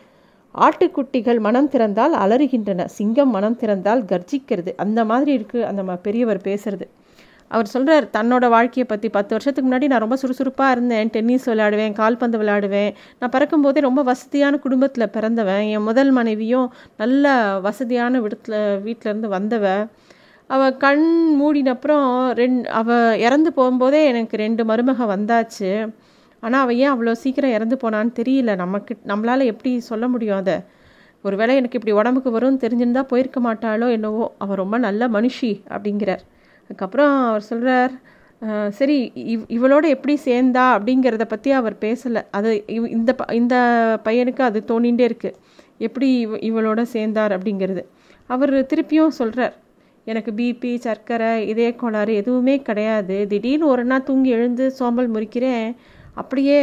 ஆட்டுக்குட்டிகள் 0.58 1.40
மனம் 1.40 1.70
திறந்தால் 1.70 2.14
அலறுகின்றன. 2.24 2.86
சிங்கம் 2.86 3.30
மனம் 3.30 3.58
திறந்தால் 3.60 4.04
கர்ஜிக்கிறது. 4.12 4.74
அந்த 4.76 5.06
மாதிரி 5.06 5.32
இருக்குது 5.38 5.62
அந்த 5.62 5.84
பெரியவர் 5.84 6.42
பேசுறது. 6.44 6.88
அவர் 7.48 7.68
சொல்கிறார் 7.68 8.06
தன்னோட 8.18 8.50
வாழ்க்கையை 8.50 8.86
பற்றி 8.88 9.10
பத்து 9.10 9.30
வருஷத்துக்கு 9.30 9.70
முன்னாடி 9.72 9.88
நான் 9.88 10.00
ரொம்ப 10.00 10.16
சுறுசுறுப்பாக 10.16 10.72
இருந்தேன். 10.72 11.10
டென்னிஸ் 11.10 11.50
விளையாடுவேன் 11.50 11.94
கால்பந்து 11.94 12.38
விளையாடுவேன். 12.38 12.94
நான் 13.20 13.30
பிறக்கும்போதே 13.30 13.80
ரொம்ப 13.80 14.04
வசதியான 14.04 14.58
குடும்பத்தில் 14.58 15.10
பிறந்தவன். 15.10 15.62
என் 15.62 15.84
முதல் 15.84 16.12
மனைவியும் 16.12 16.74
நல்ல 16.98 17.60
வசதியான 17.60 18.20
விடத்தில் 18.20 18.58
வீட்டிலேருந்து 18.86 19.30
வந்தவ. 19.38 19.88
அவள் 20.48 20.78
கண் 20.78 21.06
மூடினப்புறம் 21.42 22.08
ரெண் 22.40 22.64
அவள் 22.64 23.20
இறந்து 23.20 23.52
போகும்போதே 23.58 24.06
எனக்கு 24.06 24.38
ரெண்டு 24.38 24.64
மருமக 24.64 25.06
வந்தாச்சு. 25.16 25.90
ஆனால் 26.44 26.62
அவள் 26.66 26.80
ஏன் 26.84 26.92
அவ்வளோ 26.94 27.14
சீக்கிரம் 27.24 27.56
இறந்து 27.58 27.76
போனான்னு 27.84 28.14
தெரியல. 28.20 28.52
நமக்கு 28.64 28.94
நம்மளால் 29.12 29.50
எப்படி 29.52 29.72
சொல்ல 29.90 30.08
முடியும் 30.14 30.40
அதை? 30.42 30.56
ஒரு 31.24 31.36
வேளை 31.40 31.54
எனக்கு 31.60 31.78
இப்படி 31.80 31.94
உடம்புக்கு 32.00 32.32
வரும்னு 32.36 32.64
தெரிஞ்சிருந்தா 32.64 33.04
போயிருக்க 33.12 33.40
மாட்டாளோ 33.48 33.88
என்னவோ? 33.98 34.26
அவள் 34.44 34.62
ரொம்ப 34.64 34.78
நல்ல 34.88 35.08
மனுஷி 35.16 35.52
அப்படிங்கிறார். 35.76 36.24
அதுக்கப்புறம் 36.64 37.14
அவர் 37.30 37.46
சொல்கிறார் 37.52 37.94
சரி 38.78 38.96
இவ் 39.34 39.44
இவளோட 39.58 39.86
எப்படி 39.96 40.16
சேர்ந்தா? 40.26 40.64
அப்படிங்கிறத 40.76 41.26
பற்றி 41.34 41.50
அவர் 41.60 41.76
பேசலை. 41.84 42.22
அது 42.38 42.50
இவ் 42.76 42.88
இந்த 42.98 43.12
ப 43.20 43.26
இந்த 43.40 43.56
பையனுக்கு 44.08 44.44
அது 44.48 44.60
தோணிகிட்டே 44.72 45.06
இருக்குது 45.10 45.38
எப்படி 45.86 46.08
இவ 46.24 46.38
இவளோட 46.50 46.82
சேர்ந்தார் 46.96 47.36
அப்படிங்கிறது. 47.38 47.84
அவர் 48.30 48.54
திருப்பியும் 48.72 49.16
சொல்கிறார் 49.20 49.56
எனக்கு 50.08 50.32
பிபி 50.40 50.72
சர்க்கரை 50.86 51.32
இதய 51.52 51.70
கோளாறு 51.82 52.14
எதுவுமே 52.22 52.56
கிடையாது. 52.70 53.18
திடீர்னு 53.32 53.72
ஒரு 53.74 53.84
நாள் 53.92 54.08
தூங்கி 54.10 54.32
எழுந்து 54.38 54.66
சோம்பல் 54.80 55.10
முறிக்கிறேன். 55.16 55.68
அப்படியே 56.16 56.60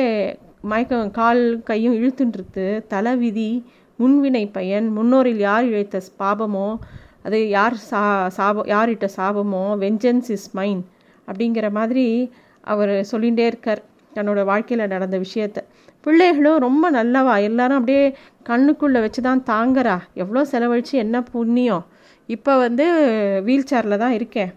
மயக்கம் 0.62 1.10
கால் 1.10 1.42
கையும் 1.62 1.94
இழுத்துன்றது 1.94 2.64
தலைவிதி 2.88 3.50
முன்வினை 3.98 4.44
பையன் 4.52 4.86
முன்னோரில் 4.96 5.42
யார் 5.48 5.64
இழைத்த 5.64 6.00
பாபமோ 6.18 6.68
அது 7.22 7.48
யார் 7.48 7.76
சா 7.90 8.02
சாபம் 8.28 8.66
யார்கிட்ட 8.66 9.06
சாபமோ 9.16 9.64
வெஞ்சன்ஸ் 9.78 10.30
இஸ் 10.30 10.50
மைன் 10.54 10.82
அப்படிங்கிற 11.28 11.66
மாதிரி 11.70 12.06
அவர் 12.64 12.92
சொல்லிகிட்டே 13.12 13.46
இருக்கார் 13.46 13.82
தன்னோட 14.16 14.44
வாழ்க்கையில் 14.44 14.88
நடந்த 14.88 15.16
விஷயத்த. 15.18 15.58
பிள்ளைகளும் 16.00 16.58
ரொம்ப 16.58 16.90
நல்லவா? 16.90 17.34
எல்லாரும் 17.42 17.78
அப்படியே 17.78 18.04
கண்ணுக்குள்ளே 18.48 19.00
வச்சு 19.00 19.20
தான் 19.22 19.42
தாங்குறா? 19.46 19.96
எவ்வளோ 20.14 20.44
செலவழித்து 20.44 20.94
என்ன 20.98 21.16
புண்ணியம்? 21.32 21.84
இப்போ 22.28 22.52
வந்து 22.58 22.86
வீல் 23.44 23.68
சேரில் 23.70 24.02
தான் 24.04 24.12
இருக்கேன். 24.12 24.50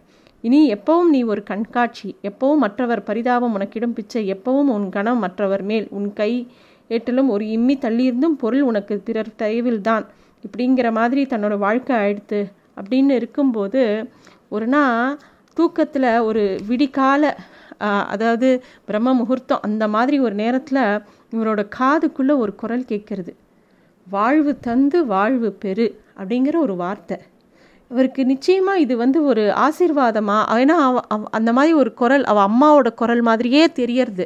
இனி 0.44 0.60
எப்பவும் 0.74 1.10
நீ 1.10 1.20
ஒரு 1.24 1.44
கண்காட்சி 1.44 2.10
எப்பவும் 2.22 2.56
மற்றவர் 2.56 3.02
பரிதாபம் 3.04 3.54
உனக்கிடும் 3.58 3.94
பிச்சை 3.94 4.24
எப்பவும் 4.34 4.70
உன் 4.70 4.88
கணம் 4.90 5.20
மற்றவர் 5.20 5.64
மேல் 5.64 5.88
உன் 5.90 6.10
கை 6.14 6.32
ஏற்றலும் 6.90 7.30
ஒரு 7.30 7.46
இம்மி 7.48 7.76
தள்ளியிருந்தும் 7.78 8.36
பொருள் 8.38 8.62
உனக்கு 8.62 8.96
பிறர் 9.00 9.32
தயவில் 9.36 9.82
தான் 9.82 10.06
இப்படிங்கிற 10.44 10.92
மாதிரி 10.92 11.22
தன்னோட 11.26 11.58
வாழ்க்கை 11.58 11.94
ஆயிடுத்து 11.96 12.40
அப்படின்னு 12.78 13.14
இருக்கும்போது 13.14 13.82
ஒரு 14.50 14.68
நாள் 14.68 15.18
தூக்கத்தில் 15.58 16.10
ஒரு 16.22 16.44
விடிகால 16.68 17.24
அதாவது 18.08 18.50
பிரம்ம 18.86 19.14
முகூர்த்தம் 19.14 19.62
அந்த 19.62 19.88
மாதிரி 19.88 20.20
ஒரு 20.20 20.36
நேரத்தில் 20.36 20.84
இவரோட 21.34 21.62
காதுக்குள்ளே 21.80 22.36
ஒரு 22.38 22.54
குரல் 22.56 22.90
கேட்கறது. 22.90 23.32
வாழ்வு 24.08 24.52
தந்து 24.60 25.00
வாழ்வு 25.06 25.50
பெரு 25.54 25.88
அப்படிங்கிற 26.18 26.56
ஒரு 26.58 26.76
வார்த்தை. 26.76 27.18
இவருக்கு 27.94 28.22
நிச்சயமாக 28.32 28.84
இது 28.84 28.94
வந்து 29.04 29.20
ஒரு 29.32 29.44
ஆசீர்வாதமாக 29.66 30.58
ஏன்னா 30.62 30.78
அந்த 31.38 31.50
மாதிரி 31.58 31.74
ஒரு 31.82 31.92
குரல் 32.02 32.26
அவள் 32.32 32.48
அம்மாவோட 32.50 32.90
குரல் 33.02 33.24
மாதிரியே 33.30 33.64
தெரியறது. 33.80 34.26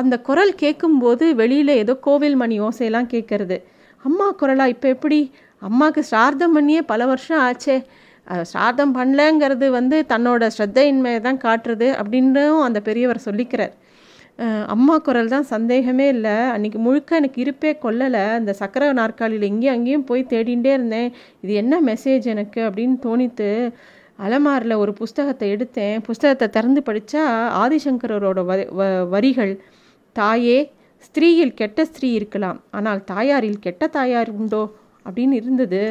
அந்த 0.00 0.14
குரல் 0.28 0.52
கேட்கும்போது 0.62 1.24
வெளியில் 1.40 1.72
ஏதோ 1.82 1.94
கோவில் 2.06 2.36
மணி 2.42 2.56
ஓசையெல்லாம் 2.68 3.10
கேட்கறது 3.14 3.56
அம்மா 4.02 4.26
குரலா? 4.40 4.64
இப்போ 4.74 4.86
எப்படி? 4.94 5.18
அம்மாவுக்கு 5.62 6.02
ஸ்ரார்த்தம் 6.10 6.54
பண்ணியே 6.56 6.80
பல 6.92 7.02
வருஷம் 7.10 7.42
ஆச்சே. 7.48 7.76
ஸ்ரார்த்தம் 8.50 8.92
பண்ணலங்கிறது 8.98 9.66
வந்து 9.78 9.96
தன்னோட 10.12 10.48
ஸ்ரத்தையின்மையை 10.56 11.20
தான் 11.26 11.40
காட்டுறது 11.44 11.88
அப்படின்னும் 12.00 12.60
அந்த 12.66 12.78
பெரியவர் 12.88 13.26
சொல்லிக்கிறார். 13.26 13.72
அம்மா 14.74 14.94
குரல் 14.98 15.32
தான் 15.34 15.50
சந்தேகமே 15.52 16.06
இல்லை. 16.08 16.36
அன்றைக்கி 16.54 16.78
முழுக்க 16.86 17.16
எனக்கு 17.16 17.40
இருப்பே 17.42 17.70
கொல்லலை. 17.82 18.22
அந்த 18.38 18.52
சக்கர 18.52 18.92
நாற்காலியில் 18.92 19.48
இங்கேயும் 19.50 19.74
அங்கேயும் 19.76 20.04
போய் 20.04 20.30
தேடிகிட்டே 20.32 20.72
இருந்தேன். 20.78 21.10
இது 21.40 21.52
என்ன 21.52 21.74
மெசேஜ் 21.80 22.26
எனக்கு 22.34 22.60
அப்படின்னு 22.68 22.96
தோணித்து 23.06 23.50
அலமாரில் 24.18 24.80
ஒரு 24.82 24.92
புஸ்தகத்தை 24.92 25.46
எடுத்தேன். 25.54 25.96
புஸ்தகத்தை 26.00 26.48
திறந்து 26.48 26.82
படித்தா 26.88 27.22
ஆதிசங்கரோட 27.62 28.42
வரிகள் 29.14 29.54
தாயே 30.16 30.58
ஸ்திரீயில் 31.06 31.54
கெட்ட 31.54 31.84
ஸ்திரீ 31.84 32.10
இருக்கலாம். 32.12 32.58
ஆனால் 32.70 33.00
தாயாரில் 33.04 33.58
கெட்ட 33.58 33.86
தாயார் 33.86 34.30
உண்டோ? 34.40 34.62
அப்படின்னு 35.06 35.32
இருந்தது. 35.32 35.82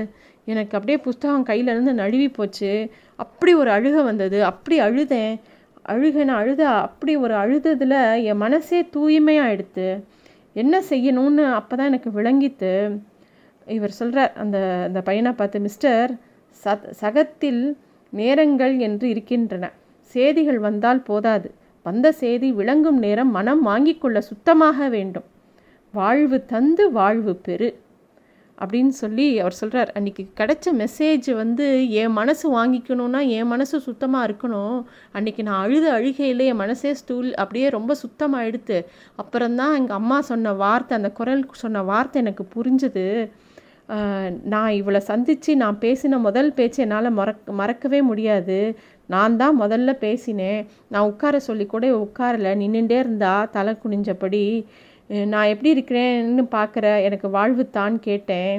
எனக்கு 0.45 0.73
அப்படியே 0.77 0.97
புஸ்தகம் 0.97 1.45
கையிலேருந்து 1.45 1.91
நழுவி 1.93 2.29
போச்சு. 2.29 2.71
அப்படி 3.15 3.51
ஒரு 3.53 3.71
அழுக 3.71 3.97
வந்தது. 4.03 4.37
அப்படி 4.43 4.77
அழுதேன். 4.79 5.33
அழுகன 5.85 6.27
அழுத? 6.27 6.69
அப்படி 6.69 7.15
ஒரு 7.15 7.33
அழுததில் 7.33 8.23
என் 8.23 8.37
மனசே 8.37 8.89
தூய்மையாக 8.89 9.51
என்ன 10.53 10.81
செய்யணும்னு 10.89 11.51
அப்போ 11.53 11.75
தான் 11.75 11.87
எனக்கு 11.87 12.09
விளங்கித்து. 12.09 12.99
இவர் 13.67 13.91
சொல்கிறார் 13.91 14.33
அந்த 14.33 14.83
அந்த 14.85 15.01
பையனை 15.01 15.31
பார்த்து 15.31 15.59
மிஸ்டர் 15.59 16.11
சத் 16.63 16.89
சகத்தில் 16.89 17.77
நேரங்கள் 18.09 18.77
என்று 18.77 19.09
இருக்கின்றன. 19.09 19.71
செய்திகள் 20.01 20.59
வந்தால் 20.59 21.01
போதாது. 21.01 21.51
வந்த 21.83 22.11
செய்தி 22.11 22.51
விளங்கும் 22.51 22.99
நேரம் 22.99 23.31
மனம் 23.31 23.67
வாங்கிக்கொள்ள 23.67 24.17
சுத்தமாக 24.17 24.89
வேண்டும். 24.89 25.23
வாழ்வு 25.91 26.45
தந்து 26.45 26.91
வாழ்வு 26.91 27.35
பெறு. 27.35 27.69
அப்படின்னு 28.61 28.93
சொல்லி 29.01 29.27
அவர் 29.39 29.57
சொல்கிறார் 29.59 29.91
அன்றைக்கி 29.99 30.23
கிடைச்ச 30.39 30.73
மெசேஜ் 30.81 31.27
வந்து 31.33 31.65
என் 32.01 32.15
மனசு 32.19 32.45
வாங்கிக்கணும்னா 32.57 33.21
என் 33.37 33.49
மனசு 33.53 33.75
சுத்தமாக 33.79 34.27
இருக்கணும். 34.27 34.77
அன்றைக்கி 35.15 35.41
நான் 35.47 35.63
அழுத 35.65 35.85
அழுகையில் 35.93 36.43
என் 36.51 36.61
மனசே 36.63 36.91
ஸ்டூல் 36.93 37.29
அப்படியே 37.35 37.69
ரொம்ப 37.69 37.93
சுத்தமாக 38.03 38.45
எடுத்து 38.45 38.77
அப்புறம்தான் 39.15 39.75
எங்கள் 39.75 39.99
அம்மா 40.01 40.19
சொன்ன 40.21 40.53
வார்த்தை 40.63 40.97
அந்த 40.97 41.11
குரல் 41.11 41.43
சொன்ன 41.63 41.83
வார்த்தை 41.91 42.21
எனக்கு 42.23 42.45
புரிஞ்சுது. 42.55 43.07
நான் 44.53 44.71
இவளை 44.79 44.99
சந்தித்து 45.11 45.51
நான் 45.63 45.77
பேசின 45.81 46.19
முதல் 46.27 46.53
பேச்சு 46.53 46.79
என்னால் 46.83 47.09
மறக் 47.11 47.49
மறக்கவே 47.61 47.99
முடியாது. 48.01 48.59
நான் 49.05 49.35
தான் 49.41 49.59
முதல்ல 49.61 49.91
பேசினேன். 50.05 50.61
நான் 50.89 51.09
உட்கார 51.11 51.39
சொல்லி 51.39 51.65
கூட 51.65 51.85
உட்காரல. 52.05 52.53
நின்றுட்டே 52.61 52.97
இருந்தா 53.03 53.33
தலை 53.57 53.73
குனிஞ்சபடி 53.83 54.45
நான் 55.31 55.51
எப்படி 55.53 55.69
இருக்கிறேன்னு 55.75 56.43
பார்க்குற 56.57 56.85
எனக்கு 57.07 57.27
வாழ்வு 57.37 57.63
தான் 57.77 57.95
கேட்டேன். 58.07 58.53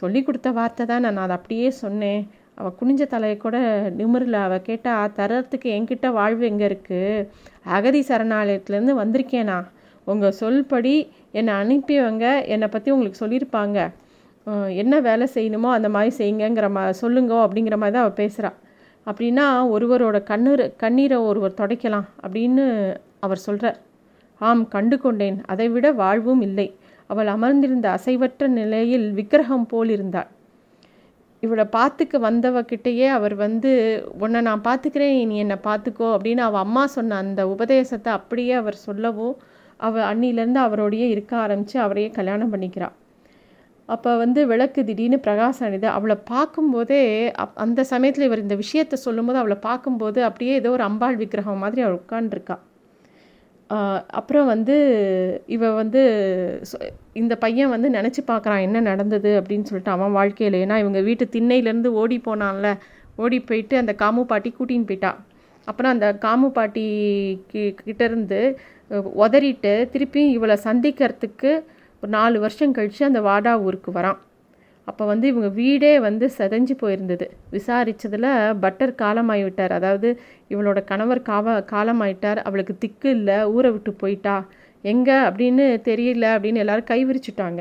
சொல்லி 0.00 0.20
கொடுத்த 0.26 0.48
வார்த்தை 0.58 0.84
தான் 0.90 1.04
நான் 1.06 1.22
அதை 1.24 1.34
அப்படியே 1.38 1.68
சொன்னேன். 1.82 2.22
அவள் 2.58 2.76
குனிஞ்ச 2.78 3.02
தலையை 3.14 3.36
கூட 3.38 3.56
நிமிரில். 3.98 4.38
அவள் 4.46 4.66
கேட்டால் 4.68 5.14
தரத்துக்கு 5.18 5.68
என்கிட்ட 5.76 6.06
வாழ்வு 6.18 6.44
எங்கே 6.50 6.66
இருக்குது 6.70 7.26
அகதி 7.76 8.00
சரணாலயத்துலேருந்து 8.10 8.94
வந்திருக்கேனா 9.02 9.58
உங்கள் 10.06 10.38
சொல்படி 10.42 10.94
என்னை 11.38 11.52
அனுப்பியவங்க 11.62 12.26
என்னை 12.54 12.68
பற்றி 12.68 12.90
உங்களுக்கு 12.94 13.22
சொல்லியிருப்பாங்க. 13.24 13.78
என்ன 14.82 14.94
வேலை 15.08 15.26
செய்யணுமோ 15.34 15.68
அந்த 15.78 15.88
மாதிரி 15.96 16.12
செய்யுங்கிற 16.20 16.68
மா 16.76 16.82
சொல்லுங்க 17.02 17.34
அப்படிங்கிற 17.46 17.76
மாதிரி 17.82 17.94
தான் 17.96 18.04
அவள் 18.06 18.20
பேசுகிறாள் 18.22 18.58
அப்படின்னா 19.06 19.46
ஒருவரோட 19.74 20.18
கண்ணீர் 20.30 20.64
கண்ணீரை 20.76 21.18
ஒருவர் 21.28 21.58
துடைக்கலாம் 21.60 22.08
அப்படின்னு 22.24 22.64
அவர் 23.26 23.44
சொல்கிறார் 23.46 23.78
ஆம் 24.42 24.62
கண்டு 24.68 24.96
கொண்டேன் 24.98 25.38
அதைவிட 25.46 25.86
வாழ்வும் 26.00 26.42
இல்லை. 26.46 26.68
அவள் 27.10 27.28
அமர்ந்திருந்த 27.34 27.86
அசைவற்ற 27.96 28.46
நிலையில் 28.52 29.06
விக்கிரகம் 29.18 29.66
போல் 29.66 29.90
இருந்தாள் 29.90 30.30
இவளை 31.42 31.64
பார்த்துக்க 31.76 32.16
வந்தவகிட்டேயே 32.20 33.06
அவர் 33.08 33.34
வந்து 33.36 33.70
உன்னை 34.24 34.40
நான் 34.40 34.66
பார்த்துக்கிறேன் 34.66 35.14
நீ 35.30 35.36
என்னை 35.44 35.58
பார்த்துக்கோ 35.64 36.08
அப்படின்னு 36.16 36.42
அவள் 36.46 36.64
அம்மா 36.66 36.84
சொன்ன 36.94 37.18
அந்த 37.24 37.42
உபதேசத்தை 37.54 38.10
அப்படியே 38.18 38.54
அவர் 38.60 38.78
சொல்லவும் 38.86 39.34
அவள் 39.80 40.06
அன்னிலேருந்து 40.10 40.60
அவரோடையே 40.66 41.06
இருக்க 41.14 41.32
ஆரம்பித்து 41.36 41.76
அவரையே 41.86 42.10
கல்யாணம் 42.10 42.52
பண்ணிக்கிறாள் 42.54 42.96
அப்போ 43.88 44.10
வந்து 44.16 44.40
விளக்கு 44.50 44.80
திடீர்னு 44.84 45.18
பிரகாசம் 45.20 45.66
அணிது. 45.68 45.88
அவளை 45.96 46.16
பார்க்கும்போதே 46.30 47.00
அப் 47.42 47.56
அந்த 47.56 47.80
சமயத்தில் 47.92 48.26
இவர் 48.28 48.44
இந்த 48.44 48.56
விஷயத்த 48.62 48.98
சொல்லும்போது 49.06 49.40
அவளை 49.42 49.58
பார்க்கும்போது 49.68 50.20
அப்படியே 50.28 50.54
ஏதோ 50.60 50.70
ஒரு 50.70 50.84
அம்பாள் 50.88 51.18
விக்கிரகம் 51.22 51.64
மாதிரி 51.64 51.82
அவள் 51.86 52.00
உட்காண்டிருக்காள் 52.00 52.62
அப்புறம் 54.18 54.46
வந்து 54.52 54.76
இவ 55.46 55.70
வந்து 55.72 56.00
இந்த 57.20 57.34
பையன் 57.44 57.72
வந்து 57.74 57.88
நினச்சி 57.90 58.22
பார்க்குறான் 58.26 58.64
என்ன 58.66 58.80
நடந்தது 58.80 59.30
அப்படின்னு 59.40 59.68
சொல்லிட்டு 59.68 59.94
அவன் 59.96 60.16
வாழ்க்கையில். 60.18 60.56
ஏன்னா 60.64 60.76
இவங்க 60.82 61.00
வீட்டு 61.00 61.24
திண்ணையிலேருந்து 61.36 61.90
ஓடி 62.02 62.18
போனான்ல. 62.26 62.70
ஓடி 63.16 63.38
போயிட்டு 63.40 63.76
அந்த 63.76 63.92
காமு 64.02 64.22
பாட்டி 64.32 64.50
கூட்டின்னு 64.58 64.88
போயிட்டா. 64.90 65.12
அப்புறம் 65.68 65.92
அந்த 65.92 66.06
காமு 66.26 66.48
பாட்டி 66.58 66.86
கிட்டேருந்து 67.52 68.40
உதறிட்டு 69.24 69.72
திருப்பி 69.92 70.22
இவளை 70.36 70.56
சந்திக்கிறதுக்கு 70.64 71.50
ஒரு 72.02 72.10
நாலு 72.18 72.36
வருஷம் 72.40 72.76
கழித்து 72.76 73.04
அந்த 73.10 73.20
வாடா 73.20 73.52
ஊருக்கு 73.66 73.90
வரான். 73.92 74.18
அப்போ 74.84 75.04
வந்து 75.04 75.28
இவங்க 75.28 75.48
வீடே 75.48 76.00
வந்து 76.00 76.30
செதஞ்சு 76.38 76.74
போயிருந்தது. 76.80 77.26
விசாரித்ததில் 77.50 78.58
பட்டர் 78.60 78.94
காலமாகிவிட்டார் 79.02 79.72
அதாவது 79.72 80.20
இவளோட 80.50 80.84
கணவர் 80.84 81.22
காவ 81.22 81.60
காலமாயிட்டார். 81.60 82.36
அவளுக்கு 82.36 82.74
திக்கு 82.78 83.10
இல்லை 83.10 83.44
ஊரை 83.44 83.70
விட்டு 83.70 83.92
போயிட்டா. 83.92 84.46
எங்கே 84.82 85.12
அப்படின்னு 85.12 85.66
தெரியல 85.88 86.26
அப்படின்னு 86.34 86.62
எல்லாரும் 86.64 86.90
கைவிரிச்சுட்டாங்க. 86.90 87.60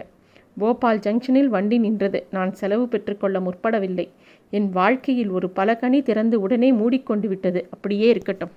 போபால் 0.58 1.00
ஜங்ஷனில் 1.00 1.48
வண்டி 1.48 1.78
நின்றது. 1.78 2.28
நான் 2.32 2.54
செலவு 2.54 2.88
பெற்றுக்கொள்ள 2.88 3.40
முற்படவில்லை. 3.40 4.08
என் 4.50 4.70
வாழ்க்கையில் 4.70 5.30
ஒரு 5.30 5.52
பலகனி 5.56 6.02
திறந்து 6.04 6.42
உடனே 6.42 6.72
மூடிக்கொண்டு 6.72 7.28
விட்டது. 7.28 7.68
அப்படியே 7.72 8.10
இருக்கட்டும். 8.10 8.52